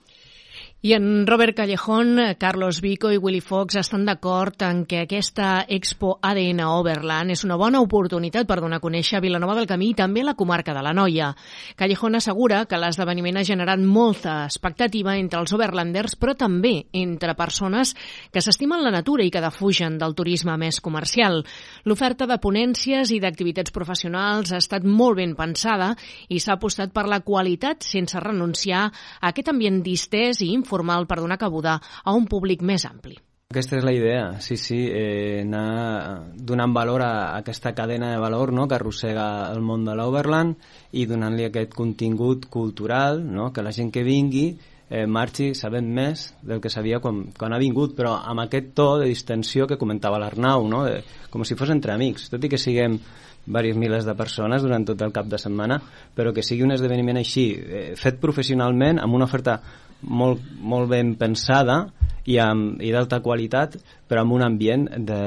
I 0.80 0.92
en 0.92 1.26
Robert 1.26 1.56
Callejón, 1.56 2.20
Carlos 2.38 2.80
Vico 2.80 3.10
i 3.10 3.16
Willy 3.18 3.40
Fox 3.40 3.74
estan 3.80 4.04
d'acord 4.06 4.62
en 4.62 4.84
que 4.86 5.00
aquesta 5.02 5.64
Expo 5.66 6.12
ADN 6.22 6.60
Overland 6.62 7.34
és 7.34 7.40
una 7.42 7.56
bona 7.58 7.80
oportunitat 7.82 8.46
per 8.46 8.60
donar 8.62 8.78
a 8.78 8.84
conèixer 8.84 9.18
Vilanova 9.18 9.56
del 9.58 9.66
Camí 9.66 9.88
i 9.90 9.96
també 9.98 10.22
la 10.22 10.36
comarca 10.38 10.70
de 10.76 10.84
la 10.86 10.92
Noia. 10.94 11.32
Callejón 11.74 12.14
assegura 12.14 12.60
que 12.70 12.78
l'esdeveniment 12.78 13.40
ha 13.40 13.44
generat 13.48 13.82
molta 13.82 14.44
expectativa 14.44 15.16
entre 15.18 15.40
els 15.42 15.52
overlanders, 15.56 16.14
però 16.14 16.36
també 16.38 16.86
entre 16.94 17.34
persones 17.34 17.96
que 18.30 18.38
s'estimen 18.38 18.86
la 18.86 18.94
natura 18.94 19.26
i 19.26 19.34
que 19.34 19.42
defugen 19.42 19.98
del 19.98 20.14
turisme 20.14 20.54
més 20.62 20.78
comercial. 20.78 21.42
L'oferta 21.90 22.30
de 22.30 22.38
ponències 22.38 23.10
i 23.10 23.18
d'activitats 23.18 23.74
professionals 23.74 24.54
ha 24.54 24.62
estat 24.62 24.86
molt 24.86 25.18
ben 25.18 25.34
pensada 25.34 25.90
i 26.30 26.38
s'ha 26.38 26.54
apostat 26.54 26.94
per 26.94 27.08
la 27.10 27.18
qualitat 27.26 27.82
sense 27.82 28.22
renunciar 28.22 28.86
a 28.86 29.34
aquest 29.34 29.50
ambient 29.50 29.82
distès 29.82 30.38
i 30.46 30.54
informal 30.68 31.08
per 31.08 31.22
donar 31.24 31.40
cabuda 31.40 31.80
a 32.04 32.12
un 32.12 32.28
públic 32.28 32.62
més 32.62 32.84
ampli. 32.84 33.16
Aquesta 33.48 33.78
és 33.78 33.84
la 33.84 33.94
idea, 33.96 34.24
sí, 34.44 34.58
sí, 34.60 34.76
eh, 34.92 35.40
anar 35.40 36.34
donant 36.36 36.74
valor 36.76 37.00
a, 37.00 37.12
aquesta 37.38 37.72
cadena 37.72 38.10
de 38.12 38.18
valor 38.20 38.52
no?, 38.52 38.66
que 38.68 38.76
arrossega 38.76 39.48
el 39.48 39.62
món 39.64 39.86
de 39.88 39.94
l'Overland 39.96 40.58
i 40.92 41.06
donant-li 41.08 41.46
aquest 41.46 41.72
contingut 41.72 42.44
cultural, 42.52 43.22
no?, 43.24 43.48
que 43.48 43.64
la 43.64 43.72
gent 43.72 43.88
que 43.94 44.04
vingui 44.04 44.50
eh, 44.90 45.06
marxi 45.08 45.54
sabent 45.56 45.88
més 45.88 46.26
del 46.44 46.60
que 46.60 46.68
sabia 46.68 47.00
quan, 47.00 47.24
quan 47.40 47.56
ha 47.56 47.62
vingut, 47.62 47.96
però 47.96 48.18
amb 48.20 48.44
aquest 48.44 48.74
to 48.76 48.90
de 49.00 49.08
distensió 49.08 49.64
que 49.64 49.80
comentava 49.80 50.20
l'Arnau, 50.20 50.68
no? 50.68 50.84
de, 50.84 51.00
com 51.32 51.44
si 51.48 51.56
fos 51.56 51.72
entre 51.72 51.96
amics, 51.96 52.28
tot 52.28 52.44
i 52.44 52.52
que 52.52 52.60
siguem 52.60 53.00
diversos 53.48 53.80
milers 53.80 54.04
de 54.04 54.12
persones 54.12 54.60
durant 54.60 54.84
tot 54.84 55.00
el 55.00 55.12
cap 55.16 55.28
de 55.28 55.40
setmana, 55.40 55.80
però 56.14 56.34
que 56.36 56.44
sigui 56.44 56.66
un 56.66 56.74
esdeveniment 56.76 57.16
així, 57.16 57.48
eh, 57.56 57.84
fet 57.96 58.20
professionalment, 58.20 59.00
amb 59.00 59.16
una 59.16 59.24
oferta 59.24 59.62
molt, 60.02 60.42
molt 60.60 60.90
ben 60.90 61.14
pensada 61.18 61.86
i, 62.24 62.38
amb, 62.42 62.80
i 62.82 62.92
d'alta 62.94 63.22
qualitat 63.24 63.78
però 64.08 64.24
amb 64.24 64.36
un 64.36 64.44
ambient 64.44 64.86
de, 65.08 65.22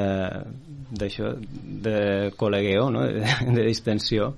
d'això, 0.92 1.36
de 1.42 2.32
col·legueo, 2.38 2.90
no? 2.94 3.06
de, 3.08 3.26
de 3.56 3.68
distensió. 3.68 4.34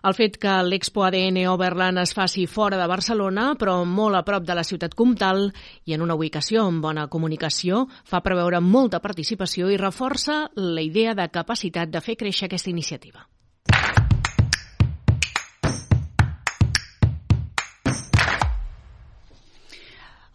El 0.00 0.14
fet 0.16 0.38
que 0.40 0.52
l'Expo 0.64 1.02
ADN 1.04 1.42
Overland 1.52 2.00
es 2.00 2.14
faci 2.16 2.46
fora 2.48 2.78
de 2.80 2.86
Barcelona, 2.88 3.50
però 3.60 3.82
molt 3.84 4.16
a 4.16 4.22
prop 4.24 4.46
de 4.48 4.56
la 4.56 4.64
ciutat 4.64 4.96
comtal 4.96 5.50
i 5.84 5.92
en 5.92 6.00
una 6.00 6.16
ubicació 6.16 6.64
amb 6.64 6.80
bona 6.86 7.04
comunicació, 7.12 7.82
fa 8.08 8.22
preveure 8.24 8.62
molta 8.64 9.02
participació 9.04 9.68
i 9.68 9.76
reforça 9.76 10.46
la 10.56 10.80
idea 10.80 11.12
de 11.14 11.28
capacitat 11.28 11.92
de 11.92 12.00
fer 12.00 12.16
créixer 12.16 12.48
aquesta 12.48 12.72
iniciativa. 12.72 13.26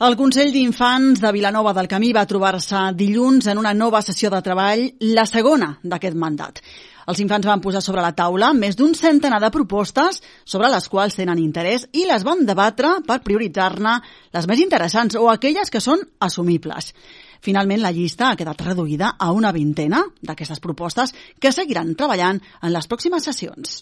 El 0.05 0.13
Consell 0.19 0.51
d'Infants 0.53 1.17
de 1.17 1.29
Vilanova 1.33 1.71
del 1.74 1.88
Camí 1.89 2.12
va 2.13 2.27
trobar-se 2.29 2.77
dilluns 2.93 3.47
en 3.50 3.57
una 3.57 3.71
nova 3.74 4.03
sessió 4.05 4.29
de 4.29 4.41
treball, 4.45 4.83
la 5.17 5.24
segona 5.25 5.71
d'aquest 5.81 6.19
mandat. 6.21 6.62
Els 7.09 7.24
infants 7.24 7.47
van 7.50 7.63
posar 7.63 7.81
sobre 7.81 8.03
la 8.05 8.12
taula 8.13 8.51
més 8.53 8.77
d'un 8.77 8.93
centenar 8.93 9.39
de 9.41 9.50
propostes 9.55 10.21
sobre 10.45 10.69
les 10.69 10.89
quals 10.93 11.17
tenen 11.17 11.41
interès 11.41 11.88
i 11.97 12.05
les 12.05 12.27
van 12.27 12.45
debatre 12.45 13.00
per 13.07 13.24
prioritzar-ne 13.25 13.97
les 14.38 14.50
més 14.51 14.62
interessants 14.62 15.17
o 15.17 15.25
aquelles 15.33 15.74
que 15.74 15.81
són 15.81 16.05
assumibles. 16.21 16.93
Finalment, 17.41 17.81
la 17.81 17.95
llista 17.95 18.29
ha 18.29 18.38
quedat 18.38 18.62
reduïda 18.62 19.15
a 19.17 19.33
una 19.33 19.55
vintena 19.57 20.05
d'aquestes 20.21 20.62
propostes 20.62 21.17
que 21.41 21.55
seguiran 21.55 21.95
treballant 21.97 22.43
en 22.62 22.77
les 22.77 22.85
pròximes 22.85 23.25
sessions. 23.25 23.81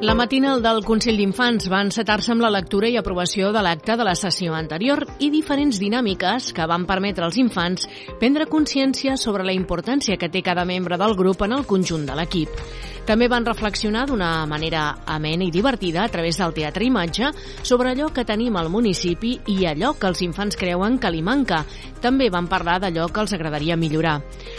La 0.00 0.14
matinal 0.14 0.60
del 0.62 0.84
Consell 0.86 1.16
d'Infants 1.18 1.64
va 1.72 1.80
encetar-se 1.82 2.30
amb 2.30 2.44
la 2.44 2.52
lectura 2.54 2.86
i 2.86 2.94
aprovació 3.00 3.48
de 3.50 3.64
l'acte 3.66 3.96
de 3.98 4.04
la 4.06 4.12
sessió 4.14 4.54
anterior 4.54 5.02
i 5.18 5.26
diferents 5.34 5.80
dinàmiques 5.82 6.52
que 6.54 6.66
van 6.70 6.84
permetre 6.86 7.26
als 7.26 7.38
infants 7.42 7.88
prendre 8.20 8.46
consciència 8.46 9.16
sobre 9.18 9.42
la 9.42 9.56
importància 9.58 10.14
que 10.14 10.30
té 10.30 10.44
cada 10.46 10.62
membre 10.64 11.00
del 11.02 11.16
grup 11.18 11.42
en 11.42 11.56
el 11.58 11.66
conjunt 11.66 12.06
de 12.06 12.14
l'equip. 12.14 12.62
També 13.08 13.24
van 13.24 13.46
reflexionar 13.46 14.02
d'una 14.04 14.44
manera 14.44 14.98
amena 15.08 15.46
i 15.46 15.50
divertida 15.50 16.02
a 16.04 16.10
través 16.12 16.36
del 16.36 16.52
teatre 16.52 16.84
imatge 16.84 17.30
sobre 17.64 17.88
allò 17.88 18.10
que 18.12 18.26
tenim 18.28 18.58
al 18.60 18.68
municipi 18.68 19.30
i 19.48 19.64
allò 19.64 19.94
que 19.96 20.10
els 20.10 20.20
infants 20.26 20.58
creuen 20.60 20.98
que 21.00 21.08
li 21.08 21.22
manca. 21.24 21.62
També 22.04 22.28
van 22.28 22.50
parlar 22.52 22.76
d'allò 22.82 23.06
que 23.08 23.22
els 23.24 23.32
agradaria 23.32 23.78
millorar. 23.80 24.18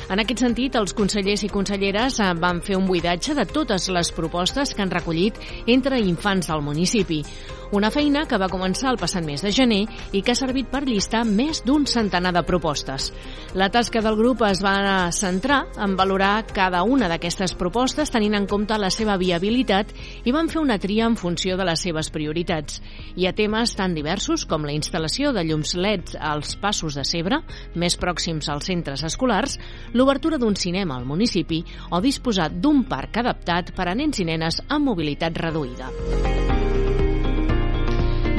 En 0.10 0.20
aquest 0.24 0.42
sentit, 0.42 0.80
els 0.82 0.96
consellers 0.98 1.44
i 1.46 1.52
conselleres 1.54 2.18
eh, 2.18 2.32
van 2.42 2.64
fer 2.66 2.80
un 2.80 2.88
buidatge 2.90 3.36
de 3.38 3.46
totes 3.46 3.86
les 3.94 4.10
propostes 4.18 4.74
que 4.74 4.82
han 4.82 4.90
recollit 4.90 5.29
entre 5.68 6.00
infants 6.00 6.48
del 6.48 6.62
municipi. 6.66 7.24
Una 7.72 7.92
feina 7.94 8.24
que 8.26 8.38
va 8.42 8.48
començar 8.50 8.90
el 8.90 8.98
passat 8.98 9.22
mes 9.22 9.44
de 9.46 9.52
gener 9.54 9.84
i 10.18 10.24
que 10.26 10.34
ha 10.34 10.38
servit 10.38 10.72
per 10.72 10.88
llistar 10.88 11.22
més 11.22 11.60
d'un 11.62 11.84
centenar 11.86 12.32
de 12.34 12.42
propostes. 12.42 13.12
La 13.54 13.68
tasca 13.70 14.02
del 14.02 14.16
grup 14.18 14.42
es 14.48 14.64
va 14.66 15.12
centrar 15.14 15.60
en 15.78 15.94
valorar 15.98 16.48
cada 16.50 16.82
una 16.82 17.06
d'aquestes 17.12 17.54
propostes 17.60 18.10
tenint 18.10 18.34
en 18.40 18.48
compte 18.50 18.78
la 18.82 18.90
seva 18.90 19.20
viabilitat 19.22 19.94
i 20.26 20.34
van 20.34 20.50
fer 20.50 20.64
una 20.64 20.80
tria 20.82 21.06
en 21.06 21.18
funció 21.18 21.60
de 21.60 21.68
les 21.70 21.84
seves 21.86 22.10
prioritats. 22.10 22.80
Hi 23.14 23.30
ha 23.30 23.36
temes 23.38 23.76
tan 23.78 23.94
diversos 23.94 24.48
com 24.50 24.66
la 24.66 24.74
instal·lació 24.74 25.30
de 25.36 25.46
llums 25.46 25.76
LEDs 25.78 26.18
als 26.18 26.56
passos 26.58 26.98
de 26.98 27.06
Cebre, 27.06 27.44
més 27.78 28.00
pròxims 28.02 28.50
als 28.50 28.66
centres 28.66 29.06
escolars, 29.06 29.60
l'obertura 29.94 30.42
d'un 30.42 30.58
cinema 30.58 30.98
al 30.98 31.06
municipi 31.06 31.62
o 31.92 32.02
disposar 32.02 32.50
d'un 32.50 32.82
parc 32.90 33.22
adaptat 33.22 33.76
per 33.78 33.92
a 33.92 33.96
nens 33.96 34.18
i 34.18 34.26
nenes 34.26 34.58
amb 34.66 34.90
mobilitat 34.90 35.19
reduïda. 35.28 36.59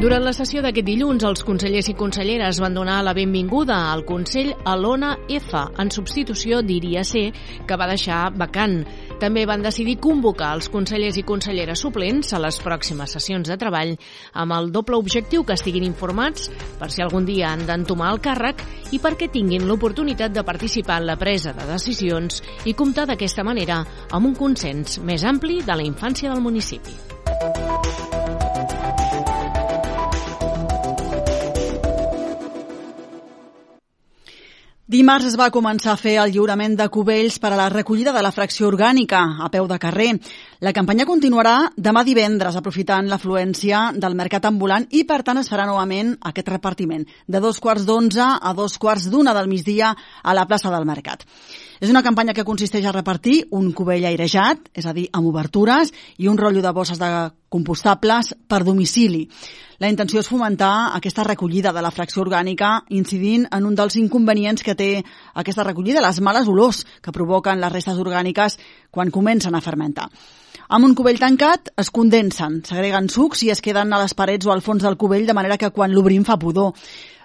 Durant 0.00 0.22
la 0.24 0.32
sessió 0.32 0.62
d'aquest 0.64 0.86
dilluns, 0.86 1.26
els 1.28 1.42
consellers 1.44 1.90
i 1.90 1.92
conselleres 1.92 2.56
van 2.62 2.72
donar 2.72 3.02
la 3.04 3.12
benvinguda 3.12 3.74
al 3.90 4.06
Consell 4.08 4.54
a 4.64 4.72
l'ONA 4.72 5.10
F, 5.36 5.60
en 5.76 5.92
substitució, 5.92 6.62
diria 6.64 7.02
ser, 7.04 7.26
que 7.68 7.76
va 7.76 7.88
deixar 7.90 8.30
vacant. 8.32 8.78
També 9.20 9.44
van 9.44 9.60
decidir 9.60 9.98
convocar 10.00 10.54
els 10.56 10.70
consellers 10.72 11.20
i 11.20 11.26
conselleres 11.28 11.84
suplents 11.84 12.32
a 12.32 12.40
les 12.40 12.56
pròximes 12.64 13.12
sessions 13.18 13.52
de 13.52 13.60
treball 13.60 13.92
amb 14.32 14.56
el 14.56 14.72
doble 14.72 14.96
objectiu 14.96 15.44
que 15.44 15.58
estiguin 15.60 15.84
informats 15.84 16.48
per 16.80 16.88
si 16.88 17.04
algun 17.04 17.28
dia 17.28 17.52
han 17.52 17.68
d'entomar 17.68 18.14
el 18.14 18.24
càrrec 18.24 18.64
i 18.96 19.04
perquè 19.04 19.28
tinguin 19.28 19.68
l'oportunitat 19.68 20.32
de 20.32 20.48
participar 20.48 21.02
en 21.04 21.10
la 21.12 21.20
presa 21.20 21.52
de 21.52 21.68
decisions 21.74 22.40
i 22.64 22.72
comptar 22.72 23.04
d'aquesta 23.04 23.44
manera 23.44 23.82
amb 24.08 24.32
un 24.32 24.34
consens 24.46 24.96
més 25.04 25.28
ampli 25.28 25.60
de 25.60 25.76
la 25.76 25.84
infància 25.84 26.32
del 26.32 26.40
municipi. 26.40 27.19
Dimarts 34.90 35.28
es 35.28 35.36
va 35.38 35.52
començar 35.54 35.92
a 35.92 35.98
fer 36.00 36.16
el 36.18 36.32
lliurament 36.34 36.72
de 36.74 36.88
cubells 36.90 37.36
per 37.38 37.52
a 37.52 37.58
la 37.60 37.68
recollida 37.70 38.10
de 38.10 38.24
la 38.26 38.32
fracció 38.34 38.66
orgànica 38.66 39.20
a 39.38 39.46
peu 39.46 39.68
de 39.70 39.76
carrer. 39.78 40.08
La 40.66 40.72
campanya 40.74 41.06
continuarà 41.06 41.68
demà 41.76 42.02
divendres, 42.02 42.58
aprofitant 42.58 43.06
l'afluència 43.06 43.84
del 43.94 44.18
mercat 44.18 44.48
ambulant 44.50 44.88
i, 44.90 45.04
per 45.06 45.20
tant, 45.22 45.38
es 45.38 45.52
farà 45.52 45.68
novament 45.70 46.16
aquest 46.32 46.50
repartiment 46.50 47.06
de 47.06 47.38
dos 47.38 47.62
quarts 47.62 47.86
d'onze 47.86 48.26
a 48.34 48.54
dos 48.58 48.80
quarts 48.82 49.06
d'una 49.14 49.36
del 49.38 49.46
migdia 49.46 49.94
a 49.94 50.34
la 50.34 50.48
plaça 50.50 50.74
del 50.74 50.90
Mercat. 50.90 51.22
És 51.78 51.88
una 51.88 52.02
campanya 52.02 52.34
que 52.34 52.44
consisteix 52.44 52.84
a 52.84 52.98
repartir 52.98 53.44
un 53.54 53.70
cubell 53.70 54.10
airejat, 54.10 54.72
és 54.74 54.90
a 54.90 54.92
dir, 54.92 55.06
amb 55.14 55.30
obertures, 55.30 55.94
i 56.18 56.26
un 56.26 56.36
rotllo 56.36 56.66
de 56.66 56.74
bosses 56.74 56.98
de 56.98 57.30
compostables 57.48 58.34
per 58.50 58.64
domicili. 58.66 59.28
La 59.80 59.88
intenció 59.88 60.20
és 60.20 60.28
fomentar 60.28 60.92
aquesta 60.92 61.24
recollida 61.24 61.70
de 61.72 61.80
la 61.80 61.90
fracció 61.90 62.20
orgànica, 62.20 62.82
incidint 62.92 63.46
en 63.48 63.64
un 63.64 63.78
dels 63.78 63.94
inconvenients 63.96 64.60
que 64.60 64.74
té 64.76 64.88
aquesta 65.40 65.64
recollida, 65.64 66.02
les 66.04 66.18
males 66.20 66.50
olors 66.52 66.82
que 67.00 67.14
provoquen 67.16 67.62
les 67.62 67.72
restes 67.72 67.96
orgàniques 68.02 68.58
quan 68.92 69.08
comencen 69.14 69.56
a 69.56 69.62
fermentar. 69.64 70.10
Amb 70.68 70.84
un 70.84 70.92
cubell 70.94 71.16
tancat 71.22 71.72
es 71.80 71.88
condensen, 71.96 72.60
s'agreguen 72.68 73.08
sucs 73.08 73.46
i 73.46 73.48
es 73.54 73.64
queden 73.64 73.96
a 73.96 74.02
les 74.02 74.12
parets 74.12 74.44
o 74.44 74.52
al 74.52 74.60
fons 74.60 74.84
del 74.84 75.00
cubell 75.00 75.24
de 75.24 75.38
manera 75.38 75.56
que 75.56 75.72
quan 75.72 75.96
l'obrim 75.96 76.28
fa 76.28 76.36
pudor. 76.36 76.76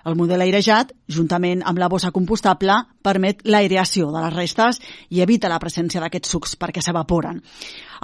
El 0.05 0.15
model 0.19 0.43
airejat, 0.45 0.91
juntament 1.09 1.63
amb 1.65 1.79
la 1.81 1.89
bossa 1.89 2.11
compostable, 2.13 2.75
permet 3.01 3.41
l'aireació 3.49 4.11
de 4.13 4.21
les 4.21 4.35
restes 4.35 4.79
i 5.09 5.23
evita 5.25 5.49
la 5.49 5.57
presència 5.59 6.03
d'aquests 6.03 6.35
sucs 6.35 6.53
perquè 6.61 6.83
s'evaporen. 6.85 7.41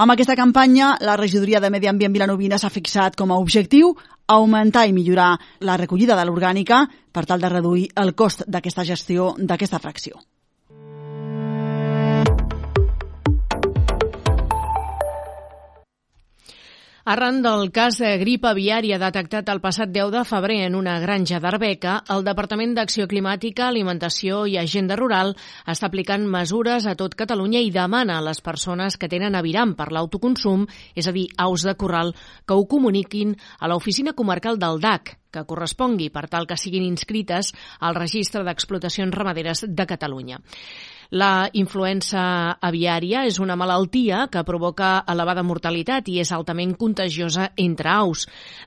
Amb 0.01 0.15
aquesta 0.15 0.35
campanya, 0.39 0.95
la 1.01 1.17
regidoria 1.19 1.61
de 1.61 1.69
Medi 1.69 1.91
Ambient 1.91 2.17
Vilanovina 2.17 2.57
s'ha 2.57 2.73
fixat 2.73 3.15
com 3.15 3.31
a 3.31 3.37
objectiu 3.37 3.93
augmentar 4.27 4.87
i 4.87 4.93
millorar 4.97 5.35
la 5.59 5.77
recollida 5.77 6.17
de 6.17 6.25
l'orgànica 6.25 6.85
per 7.11 7.25
tal 7.25 7.41
de 7.41 7.49
reduir 7.53 7.89
el 8.01 8.15
cost 8.15 8.47
d'aquesta 8.47 8.87
gestió 8.87 9.33
d'aquesta 9.37 9.79
fracció. 9.79 10.21
Arran 17.11 17.41
del 17.43 17.73
cas 17.75 17.97
de 17.99 18.09
grip 18.21 18.45
aviària 18.47 18.95
detectat 19.01 19.49
el 19.51 19.59
passat 19.59 19.89
10 19.91 20.13
de 20.13 20.21
febrer 20.23 20.61
en 20.63 20.77
una 20.79 20.93
granja 21.03 21.41
d'Arbeca, 21.43 21.97
el 22.15 22.21
Departament 22.23 22.71
d'Acció 22.77 23.03
Climàtica, 23.11 23.65
Alimentació 23.67 24.45
i 24.47 24.55
Agenda 24.61 24.95
Rural 24.95 25.33
està 25.73 25.89
aplicant 25.89 26.23
mesures 26.23 26.87
a 26.87 26.93
tot 26.95 27.17
Catalunya 27.19 27.59
i 27.59 27.73
demana 27.75 28.15
a 28.15 28.23
les 28.23 28.39
persones 28.39 28.95
que 28.95 29.11
tenen 29.11 29.35
aviram 29.35 29.73
per 29.75 29.89
l'autoconsum, 29.91 30.63
és 30.95 31.11
a 31.11 31.11
dir, 31.11 31.25
aus 31.35 31.67
de 31.67 31.75
corral, 31.75 32.15
que 32.47 32.55
ho 32.55 32.63
comuniquin 32.63 33.35
a 33.59 33.67
l'oficina 33.67 34.15
comarcal 34.15 34.61
del 34.61 34.79
DAC, 34.79 35.17
que 35.35 35.43
correspongui 35.51 36.07
per 36.15 36.29
tal 36.31 36.47
que 36.47 36.55
siguin 36.55 36.87
inscrites 36.87 37.51
al 37.81 37.99
registre 37.99 38.47
d'explotacions 38.47 39.11
ramaderes 39.11 39.65
de 39.67 39.89
Catalunya. 39.89 40.39
La 41.11 41.49
influença 41.59 42.21
aviària 42.63 43.25
és 43.27 43.35
una 43.43 43.57
malaltia 43.59 44.29
que 44.31 44.45
provoca 44.47 45.01
elevada 45.11 45.41
mortalitat 45.43 46.05
i 46.07 46.21
és 46.23 46.29
altament 46.31 46.71
contagiosa 46.79 47.49
entre 47.59 47.89
aus. 47.91 48.21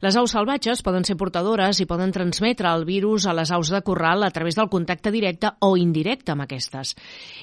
Les 0.04 0.18
aus 0.20 0.34
salvatges 0.36 0.82
poden 0.84 1.08
ser 1.08 1.16
portadores 1.16 1.80
i 1.80 1.86
poden 1.88 2.12
transmetre 2.12 2.68
el 2.68 2.84
virus 2.84 3.24
a 3.24 3.32
les 3.32 3.48
aus 3.48 3.70
de 3.72 3.80
corral 3.80 4.26
a 4.26 4.30
través 4.30 4.58
del 4.58 4.68
contacte 4.68 5.08
directe 5.14 5.54
o 5.64 5.78
indirecte 5.80 6.34
amb 6.34 6.44
aquestes. 6.44 6.92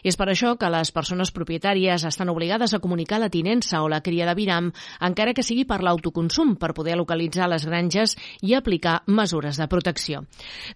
És 0.05 0.20
per 0.22 0.27
això 0.29 0.53
que 0.62 0.70
les 0.70 0.93
persones 0.93 1.34
propietàries 1.34 2.05
estan 2.05 2.29
obligades 2.29 2.75
a 2.77 2.81
comunicar 2.86 3.24
la 3.25 3.31
tinença 3.34 3.81
o 3.81 3.89
la 3.89 4.03
cria 4.05 4.29
de 4.29 4.38
viram, 4.38 4.70
encara 5.01 5.34
que 5.34 5.41
sigui 5.41 5.65
per 5.65 5.81
l'autoconsum, 5.81 6.53
per 6.62 6.75
poder 6.77 7.00
localitzar 7.01 7.50
les 7.50 7.65
granges 7.65 8.13
i 8.46 8.53
aplicar 8.53 9.00
mesures 9.08 9.58
de 9.58 9.65
protecció. 9.65 10.27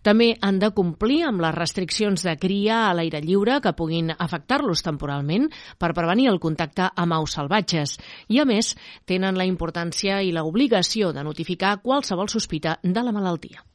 També 0.01 0.33
han 0.41 0.57
de 0.57 0.73
complir 0.73 1.21
amb 1.29 1.45
les 1.45 1.53
restriccions 1.53 2.25
de 2.25 2.37
cria 2.41 2.87
a 2.89 2.93
l'aire 2.97 3.21
lliure 3.21 3.61
que 3.61 3.77
puguin 3.77 4.14
afectar-los 4.19 4.83
temporalment 4.85 5.49
per 5.79 5.93
prevenir 5.93 6.29
el 6.31 6.39
contacte 6.39 6.89
amb 6.95 7.17
aus 7.19 7.37
salvatges 7.37 7.99
i, 8.27 8.39
a 8.39 8.45
més, 8.45 8.75
tenen 9.05 9.37
la 9.37 9.47
importància 9.49 10.21
i 10.21 10.33
l'obligació 10.35 11.13
de 11.13 11.23
notificar 11.23 11.77
qualsevol 11.81 12.29
sospita 12.29 12.79
de 12.83 13.01
la 13.05 13.15
malaltia. 13.15 13.65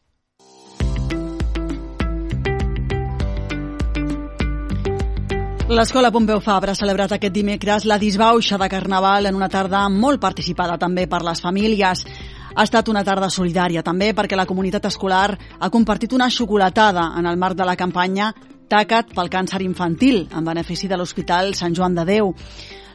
L'Escola 5.71 6.11
Pompeu 6.11 6.41
Fabra 6.43 6.73
ha 6.75 6.75
celebrat 6.75 7.13
aquest 7.15 7.31
dimecres 7.31 7.85
la 7.87 7.95
disbauxa 8.03 8.57
de 8.59 8.67
Carnaval 8.69 9.29
en 9.31 9.37
una 9.39 9.47
tarda 9.49 9.85
molt 9.87 10.19
participada 10.19 10.75
també 10.83 11.05
per 11.07 11.21
les 11.23 11.39
famílies. 11.45 12.03
Ha 12.57 12.65
estat 12.67 12.91
una 12.91 13.05
tarda 13.07 13.29
solidària 13.31 13.85
també 13.87 14.09
perquè 14.11 14.35
la 14.35 14.49
comunitat 14.51 14.89
escolar 14.91 15.29
ha 15.61 15.71
compartit 15.71 16.17
una 16.19 16.27
xocolatada 16.27 17.13
en 17.21 17.31
el 17.31 17.39
marc 17.39 17.55
de 17.55 17.69
la 17.69 17.77
campanya 17.79 18.33
TACAT 18.71 19.17
pel 19.17 19.29
càncer 19.33 19.65
infantil, 19.67 20.29
en 20.31 20.47
benefici 20.47 20.87
de 20.87 20.95
l'Hospital 20.95 21.57
Sant 21.59 21.75
Joan 21.75 21.97
de 21.99 22.05
Déu. 22.07 22.31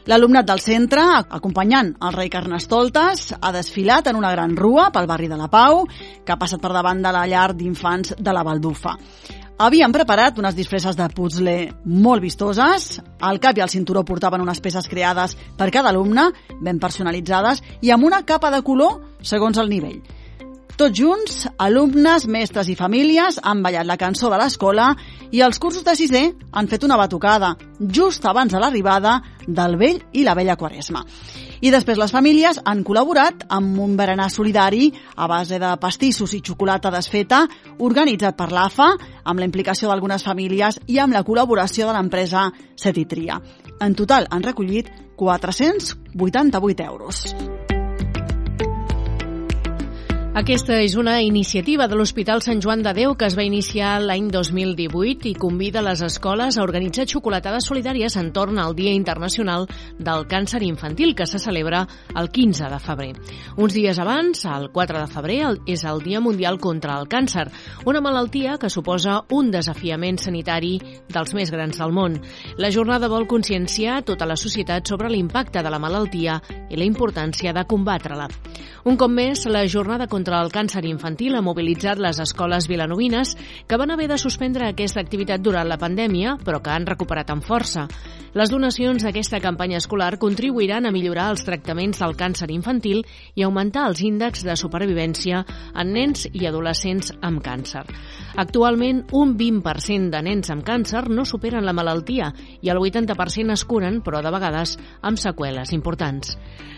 L'alumnat 0.08 0.46
del 0.48 0.62
centre, 0.62 1.02
acompanyant 1.36 1.90
el 2.00 2.14
rei 2.14 2.30
Carnestoltes, 2.32 3.34
ha 3.36 3.50
desfilat 3.52 4.06
en 4.08 4.16
una 4.16 4.30
gran 4.32 4.54
rua 4.56 4.88
pel 4.94 5.08
barri 5.10 5.28
de 5.28 5.36
la 5.36 5.50
Pau, 5.52 5.82
que 6.24 6.32
ha 6.32 6.38
passat 6.40 6.62
per 6.62 6.72
davant 6.72 7.02
de 7.04 7.12
la 7.12 7.26
llar 7.28 7.50
d'infants 7.58 8.14
de 8.16 8.32
la 8.32 8.44
Baldufa. 8.46 8.94
Havien 9.66 9.92
preparat 9.92 10.38
unes 10.40 10.56
disfresses 10.56 10.96
de 10.96 11.08
puzzle 11.12 11.56
molt 11.84 12.24
vistoses, 12.24 13.00
al 13.20 13.40
cap 13.40 13.56
i 13.56 13.64
al 13.64 13.72
cinturó 13.72 14.04
portaven 14.04 14.44
unes 14.44 14.60
peces 14.64 14.88
creades 14.88 15.36
per 15.58 15.72
cada 15.74 15.92
alumne, 15.92 16.30
ben 16.60 16.80
personalitzades, 16.80 17.60
i 17.82 17.92
amb 17.92 18.04
una 18.04 18.22
capa 18.24 18.52
de 18.54 18.62
color 18.64 19.02
segons 19.20 19.60
el 19.60 19.72
nivell. 19.72 20.00
Tots 20.76 20.92
junts, 20.92 21.46
alumnes, 21.56 22.26
mestres 22.28 22.68
i 22.68 22.74
famílies 22.76 23.38
han 23.40 23.62
ballat 23.64 23.86
la 23.88 23.96
cançó 23.96 24.28
de 24.28 24.36
l'escola 24.36 24.90
i 25.32 25.40
els 25.40 25.56
cursos 25.56 25.86
de 25.86 25.94
sisè 25.96 26.20
han 26.52 26.66
fet 26.68 26.82
una 26.84 26.98
batucada, 27.00 27.54
just 27.80 28.26
abans 28.28 28.52
de 28.52 28.60
l'arribada 28.60 29.14
del 29.46 29.78
vell 29.80 30.02
i 30.12 30.24
la 30.26 30.34
vella 30.36 30.58
Quaresma. 30.60 31.00
I 31.64 31.72
després 31.72 31.96
les 31.96 32.12
famílies 32.12 32.60
han 32.60 32.82
col·laborat 32.84 33.46
amb 33.56 33.78
un 33.80 33.94
berenar 33.96 34.28
solidari 34.28 34.90
a 35.16 35.24
base 35.26 35.56
de 35.58 35.70
pastissos 35.80 36.34
i 36.36 36.42
xocolata 36.44 36.92
desfeta 36.92 37.46
organitzat 37.80 38.36
per 38.36 38.50
l'AFA, 38.52 38.90
amb 39.24 39.40
la 39.40 39.48
implicació 39.48 39.88
d'algunes 39.88 40.26
famílies 40.28 40.82
i 40.92 41.00
amb 41.00 41.16
la 41.16 41.24
col·laboració 41.24 41.88
de 41.88 41.96
l'empresa 41.96 42.50
Setitria. 42.76 43.40
En 43.80 43.96
total 43.96 44.28
han 44.28 44.44
recollit 44.44 44.92
488 45.16 46.84
euros. 46.84 47.24
Aquesta 50.36 50.74
és 50.84 50.92
una 51.00 51.14
iniciativa 51.24 51.86
de 51.88 51.96
l'Hospital 51.96 52.42
Sant 52.44 52.58
Joan 52.60 52.82
de 52.84 52.90
Déu 52.92 53.14
que 53.16 53.24
es 53.24 53.34
va 53.38 53.44
iniciar 53.46 53.94
l'any 54.04 54.26
2018 54.28 55.30
i 55.30 55.32
convida 55.32 55.80
les 55.80 56.02
escoles 56.04 56.58
a 56.58 56.64
organitzar 56.66 57.06
xocolatades 57.08 57.64
solidàries 57.70 58.18
entorn 58.20 58.60
al 58.60 58.76
Dia 58.76 58.92
Internacional 58.92 59.64
del 59.96 60.26
Càncer 60.28 60.60
Infantil 60.66 61.14
que 61.16 61.24
se 61.24 61.40
celebra 61.40 61.86
el 62.12 62.28
15 62.28 62.68
de 62.68 62.82
febrer. 62.84 63.14
Uns 63.56 63.72
dies 63.72 63.96
abans, 63.96 64.44
el 64.44 64.68
4 64.76 65.00
de 65.00 65.08
febrer, 65.14 65.40
és 65.64 65.86
el 65.88 66.04
Dia 66.04 66.20
Mundial 66.20 66.60
contra 66.60 67.00
el 67.00 67.08
Càncer, 67.08 67.46
una 67.86 68.04
malaltia 68.04 68.58
que 68.60 68.68
suposa 68.68 69.22
un 69.32 69.48
desafiament 69.50 70.20
sanitari 70.20 70.76
dels 71.08 71.32
més 71.32 71.48
grans 71.48 71.80
del 71.80 71.96
món. 71.96 72.20
La 72.60 72.68
jornada 72.68 73.08
vol 73.08 73.24
conscienciar 73.24 74.02
tota 74.04 74.28
la 74.28 74.36
societat 74.36 74.84
sobre 74.84 75.08
l'impacte 75.08 75.64
de 75.64 75.72
la 75.72 75.80
malaltia 75.80 76.42
i 76.68 76.76
la 76.76 76.84
importància 76.84 77.56
de 77.56 77.64
combatre-la. 77.64 78.28
Un 78.86 78.96
cop 78.96 79.10
més, 79.10 79.46
la 79.50 79.64
jornada 79.66 80.06
contra 80.06 80.38
el 80.44 80.52
càncer 80.54 80.84
infantil 80.86 81.34
ha 81.34 81.42
mobilitzat 81.42 81.98
les 81.98 82.20
escoles 82.22 82.68
vilanovines 82.70 83.34
que 83.66 83.78
van 83.80 83.90
haver 83.90 84.06
de 84.12 84.18
suspendre 84.18 84.68
aquesta 84.68 85.02
activitat 85.02 85.42
durant 85.42 85.66
la 85.66 85.78
pandèmia, 85.80 86.36
però 86.44 86.60
que 86.62 86.70
han 86.70 86.86
recuperat 86.86 87.32
amb 87.34 87.42
força. 87.42 87.88
Les 88.36 88.50
donacions 88.52 89.00
d'aquesta 89.00 89.40
campanya 89.40 89.78
escolar 89.80 90.18
contribuiran 90.20 90.84
a 90.84 90.90
millorar 90.92 91.30
els 91.32 91.46
tractaments 91.46 92.02
del 92.02 92.12
càncer 92.20 92.50
infantil 92.52 93.00
i 93.34 93.46
augmentar 93.46 93.86
els 93.88 94.02
índexs 94.04 94.44
de 94.44 94.58
supervivència 94.60 95.40
en 95.72 95.94
nens 95.96 96.26
i 96.32 96.44
adolescents 96.44 97.14
amb 97.24 97.40
càncer. 97.40 97.86
Actualment, 98.36 99.06
un 99.16 99.32
20% 99.40 100.12
de 100.12 100.22
nens 100.28 100.52
amb 100.52 100.66
càncer 100.68 101.06
no 101.08 101.24
superen 101.24 101.64
la 101.64 101.72
malaltia 101.72 102.28
i 102.60 102.68
el 102.68 102.82
80% 102.84 103.56
es 103.56 103.64
curen, 103.64 104.02
però 104.04 104.20
de 104.20 104.36
vegades 104.36 104.76
amb 105.00 105.16
seqüeles 105.16 105.72
importants. 105.72 106.36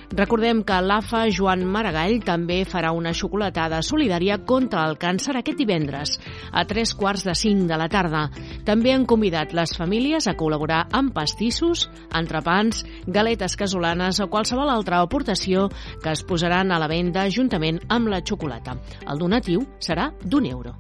Recordem 0.09 0.63
que 0.65 0.77
l'AFA 0.81 1.27
Joan 1.29 1.67
Maragall 1.69 2.23
també 2.25 2.63
farà 2.65 2.95
una 2.97 3.13
xocolatada 3.13 3.83
solidària 3.85 4.39
contra 4.49 4.87
el 4.89 4.97
càncer 4.97 5.35
aquest 5.37 5.61
divendres, 5.61 6.15
a 6.51 6.65
tres 6.65 6.95
quarts 6.97 7.27
de 7.29 7.35
cinc 7.37 7.69
de 7.69 7.77
la 7.77 7.91
tarda. 7.93 8.25
També 8.65 8.95
han 8.95 9.05
convidat 9.05 9.53
les 9.53 9.77
famílies 9.77 10.27
a 10.27 10.35
col·laborar 10.39 10.87
amb 10.97 11.13
pastissos, 11.13 11.89
entrepans, 12.09 12.87
galetes 13.07 13.57
casolanes 13.61 14.23
o 14.25 14.31
qualsevol 14.33 14.73
altra 14.73 15.03
aportació 15.05 15.69
que 16.03 16.15
es 16.17 16.25
posaran 16.25 16.73
a 16.73 16.81
la 16.81 16.89
venda 16.89 17.29
juntament 17.29 17.83
amb 17.89 18.09
la 18.09 18.25
xocolata. 18.25 18.79
El 19.05 19.21
donatiu 19.21 19.67
serà 19.79 20.09
d'un 20.25 20.49
euro. 20.49 20.79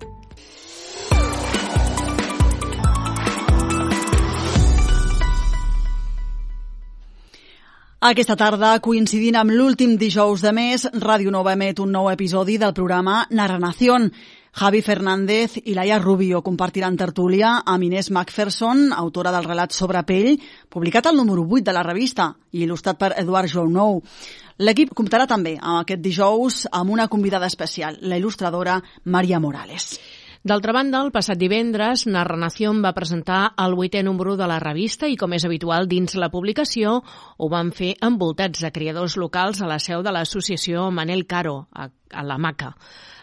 Aquesta 7.98 8.37
tarda, 8.38 8.76
coincidint 8.78 9.34
amb 9.34 9.50
l'últim 9.50 9.96
dijous 9.98 10.38
de 10.44 10.52
mes, 10.54 10.84
Ràdio 11.02 11.32
Nova 11.34 11.56
emet 11.56 11.80
un 11.82 11.90
nou 11.90 12.06
episodi 12.12 12.54
del 12.54 12.70
programa 12.70 13.24
Narra 13.34 13.56
Nación. 13.58 14.12
Javi 14.54 14.82
Fernández 14.87 15.56
i 15.64 15.74
Laia 15.74 15.98
Rubio 15.98 16.38
compartiran 16.46 16.94
tertúlia 16.94 17.56
amb 17.66 17.88
Inés 17.88 18.12
Macpherson, 18.14 18.92
autora 18.94 19.32
del 19.34 19.48
relat 19.48 19.74
Sobre 19.74 20.04
pell, 20.06 20.38
publicat 20.70 21.11
al 21.11 21.18
número 21.18 21.42
8 21.42 21.66
de 21.66 21.74
la 21.74 21.82
revista 21.82 22.28
i 22.52 22.62
il·lustrat 22.68 23.02
per 23.02 23.16
Eduard 23.18 23.50
Jounou. 23.50 23.98
L'equip 24.62 24.94
comptarà 24.94 25.26
també 25.26 25.56
aquest 25.58 25.98
dijous 25.98 26.68
amb 26.70 26.94
una 26.94 27.08
convidada 27.11 27.50
especial, 27.50 27.98
la 28.02 28.22
il·lustradora 28.22 28.78
Maria 29.11 29.42
Morales. 29.42 29.98
D'altra 30.48 30.72
banda, 30.72 31.02
el 31.04 31.11
passat 31.12 31.37
divendres, 31.37 32.06
Narración 32.08 32.78
va 32.80 32.94
presentar 32.96 33.40
el 33.61 33.74
vuitè 33.76 34.00
número 34.06 34.32
de 34.40 34.46
la 34.48 34.56
revista 34.62 35.08
i, 35.11 35.16
com 35.20 35.34
és 35.37 35.44
habitual 35.44 35.90
dins 35.90 36.14
la 36.16 36.30
publicació, 36.32 37.02
ho 37.37 37.48
van 37.52 37.68
fer 37.76 37.90
envoltats 38.08 38.62
de 38.64 38.70
creadors 38.72 39.18
locals 39.20 39.61
a 39.61 39.68
la 39.68 39.76
seu 39.76 40.00
de 40.06 40.14
l'associació 40.14 40.87
Manel 40.88 41.26
Caro, 41.28 41.66
a, 41.68 41.90
a 42.12 42.24
la 42.26 42.38
Maca 42.38 42.74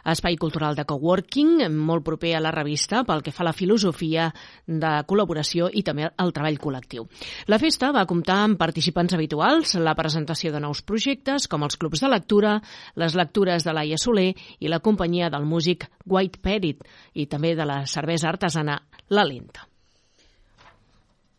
espai 0.05 0.37
cultural 0.37 0.75
de 0.77 0.85
coworking, 0.85 1.65
molt 1.73 2.05
proper 2.05 2.35
a 2.37 2.41
la 2.43 2.53
revista 2.53 3.03
pel 3.07 3.23
que 3.25 3.33
fa 3.33 3.43
a 3.43 3.49
la 3.49 3.55
filosofia 3.57 4.29
de 4.67 4.93
col·laboració 5.09 5.69
i 5.73 5.83
també 5.83 6.07
el 6.07 6.33
treball 6.35 6.59
col·lectiu. 6.61 7.07
La 7.49 7.59
festa 7.61 7.91
va 7.95 8.05
comptar 8.09 8.37
amb 8.43 8.59
participants 8.61 9.17
habituals, 9.17 9.75
la 9.81 9.95
presentació 9.97 10.53
de 10.53 10.61
nous 10.61 10.83
projectes, 10.85 11.49
com 11.49 11.65
els 11.65 11.77
clubs 11.81 12.05
de 12.05 12.11
lectura, 12.11 12.59
les 12.95 13.17
lectures 13.17 13.65
de 13.65 13.73
Laia 13.73 13.97
Soler 13.97 14.31
i 14.59 14.69
la 14.69 14.79
companyia 14.79 15.31
del 15.33 15.45
músic 15.49 15.89
White 16.05 16.41
Perit 16.41 16.85
i 17.13 17.25
també 17.25 17.55
de 17.55 17.65
la 17.65 17.85
cervesa 17.89 18.29
artesana 18.29 18.83
La 19.09 19.25
Lenta. 19.25 19.74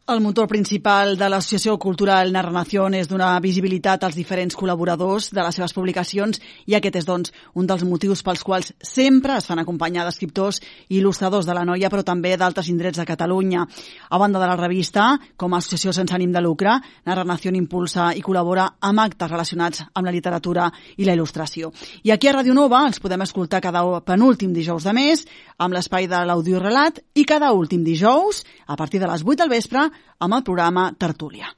El 0.06 0.20
motor 0.20 0.46
principal 0.46 1.16
de 1.18 1.26
l'Associació 1.26 1.72
Cultural 1.82 2.28
Narración 2.30 2.94
és 2.94 3.08
donar 3.10 3.32
visibilitat 3.42 4.04
als 4.06 4.14
diferents 4.14 4.54
col·laboradors 4.54 5.32
de 5.34 5.42
les 5.42 5.56
seves 5.58 5.72
publicacions 5.74 6.38
i 6.70 6.76
aquest 6.78 7.00
és, 7.00 7.06
doncs, 7.08 7.32
un 7.58 7.66
dels 7.66 7.82
motius 7.82 8.22
pels 8.22 8.44
quals 8.46 8.70
sempre 8.78 9.34
es 9.34 9.48
fan 9.50 9.58
acompanyar 9.58 10.04
d'escriptors 10.06 10.60
i 10.62 11.00
il·lustradors 11.00 11.48
de 11.48 11.56
la 11.58 11.64
noia, 11.66 11.90
però 11.90 12.04
també 12.06 12.36
d'altres 12.38 12.68
indrets 12.70 13.00
de 13.02 13.06
Catalunya. 13.08 13.64
A 13.66 14.20
banda 14.22 14.38
de 14.38 14.46
la 14.46 14.54
revista, 14.54 15.08
com 15.36 15.50
a 15.50 15.58
associació 15.58 15.90
sense 15.90 16.14
ànim 16.14 16.30
de 16.30 16.44
lucre, 16.44 16.76
Narración 17.10 17.58
impulsa 17.58 18.12
i 18.14 18.22
col·labora 18.22 18.68
amb 18.78 19.02
actes 19.08 19.34
relacionats 19.34 19.82
amb 19.90 20.06
la 20.06 20.14
literatura 20.14 20.70
i 20.98 21.10
la 21.10 21.18
il·lustració. 21.18 21.72
I 22.06 22.14
aquí 22.14 22.30
a 22.30 22.36
Radio 22.38 22.54
Nova 22.54 22.84
els 22.86 23.02
podem 23.02 23.26
escoltar 23.26 23.58
cada 23.58 23.82
penúltim 24.06 24.54
dijous 24.54 24.86
de 24.86 24.94
mes 24.94 25.26
amb 25.58 25.74
l'espai 25.74 26.06
de 26.06 26.22
l'audiorelat 26.30 27.02
i 27.18 27.26
cada 27.26 27.50
últim 27.58 27.82
dijous, 27.82 28.44
a 28.70 28.78
partir 28.78 29.02
de 29.02 29.10
les 29.10 29.26
8 29.26 29.42
del 29.42 29.50
vespre, 29.50 29.90
amb 30.18 30.34
el 30.34 30.42
programa 30.42 30.92
Tertúlia. 30.98 31.50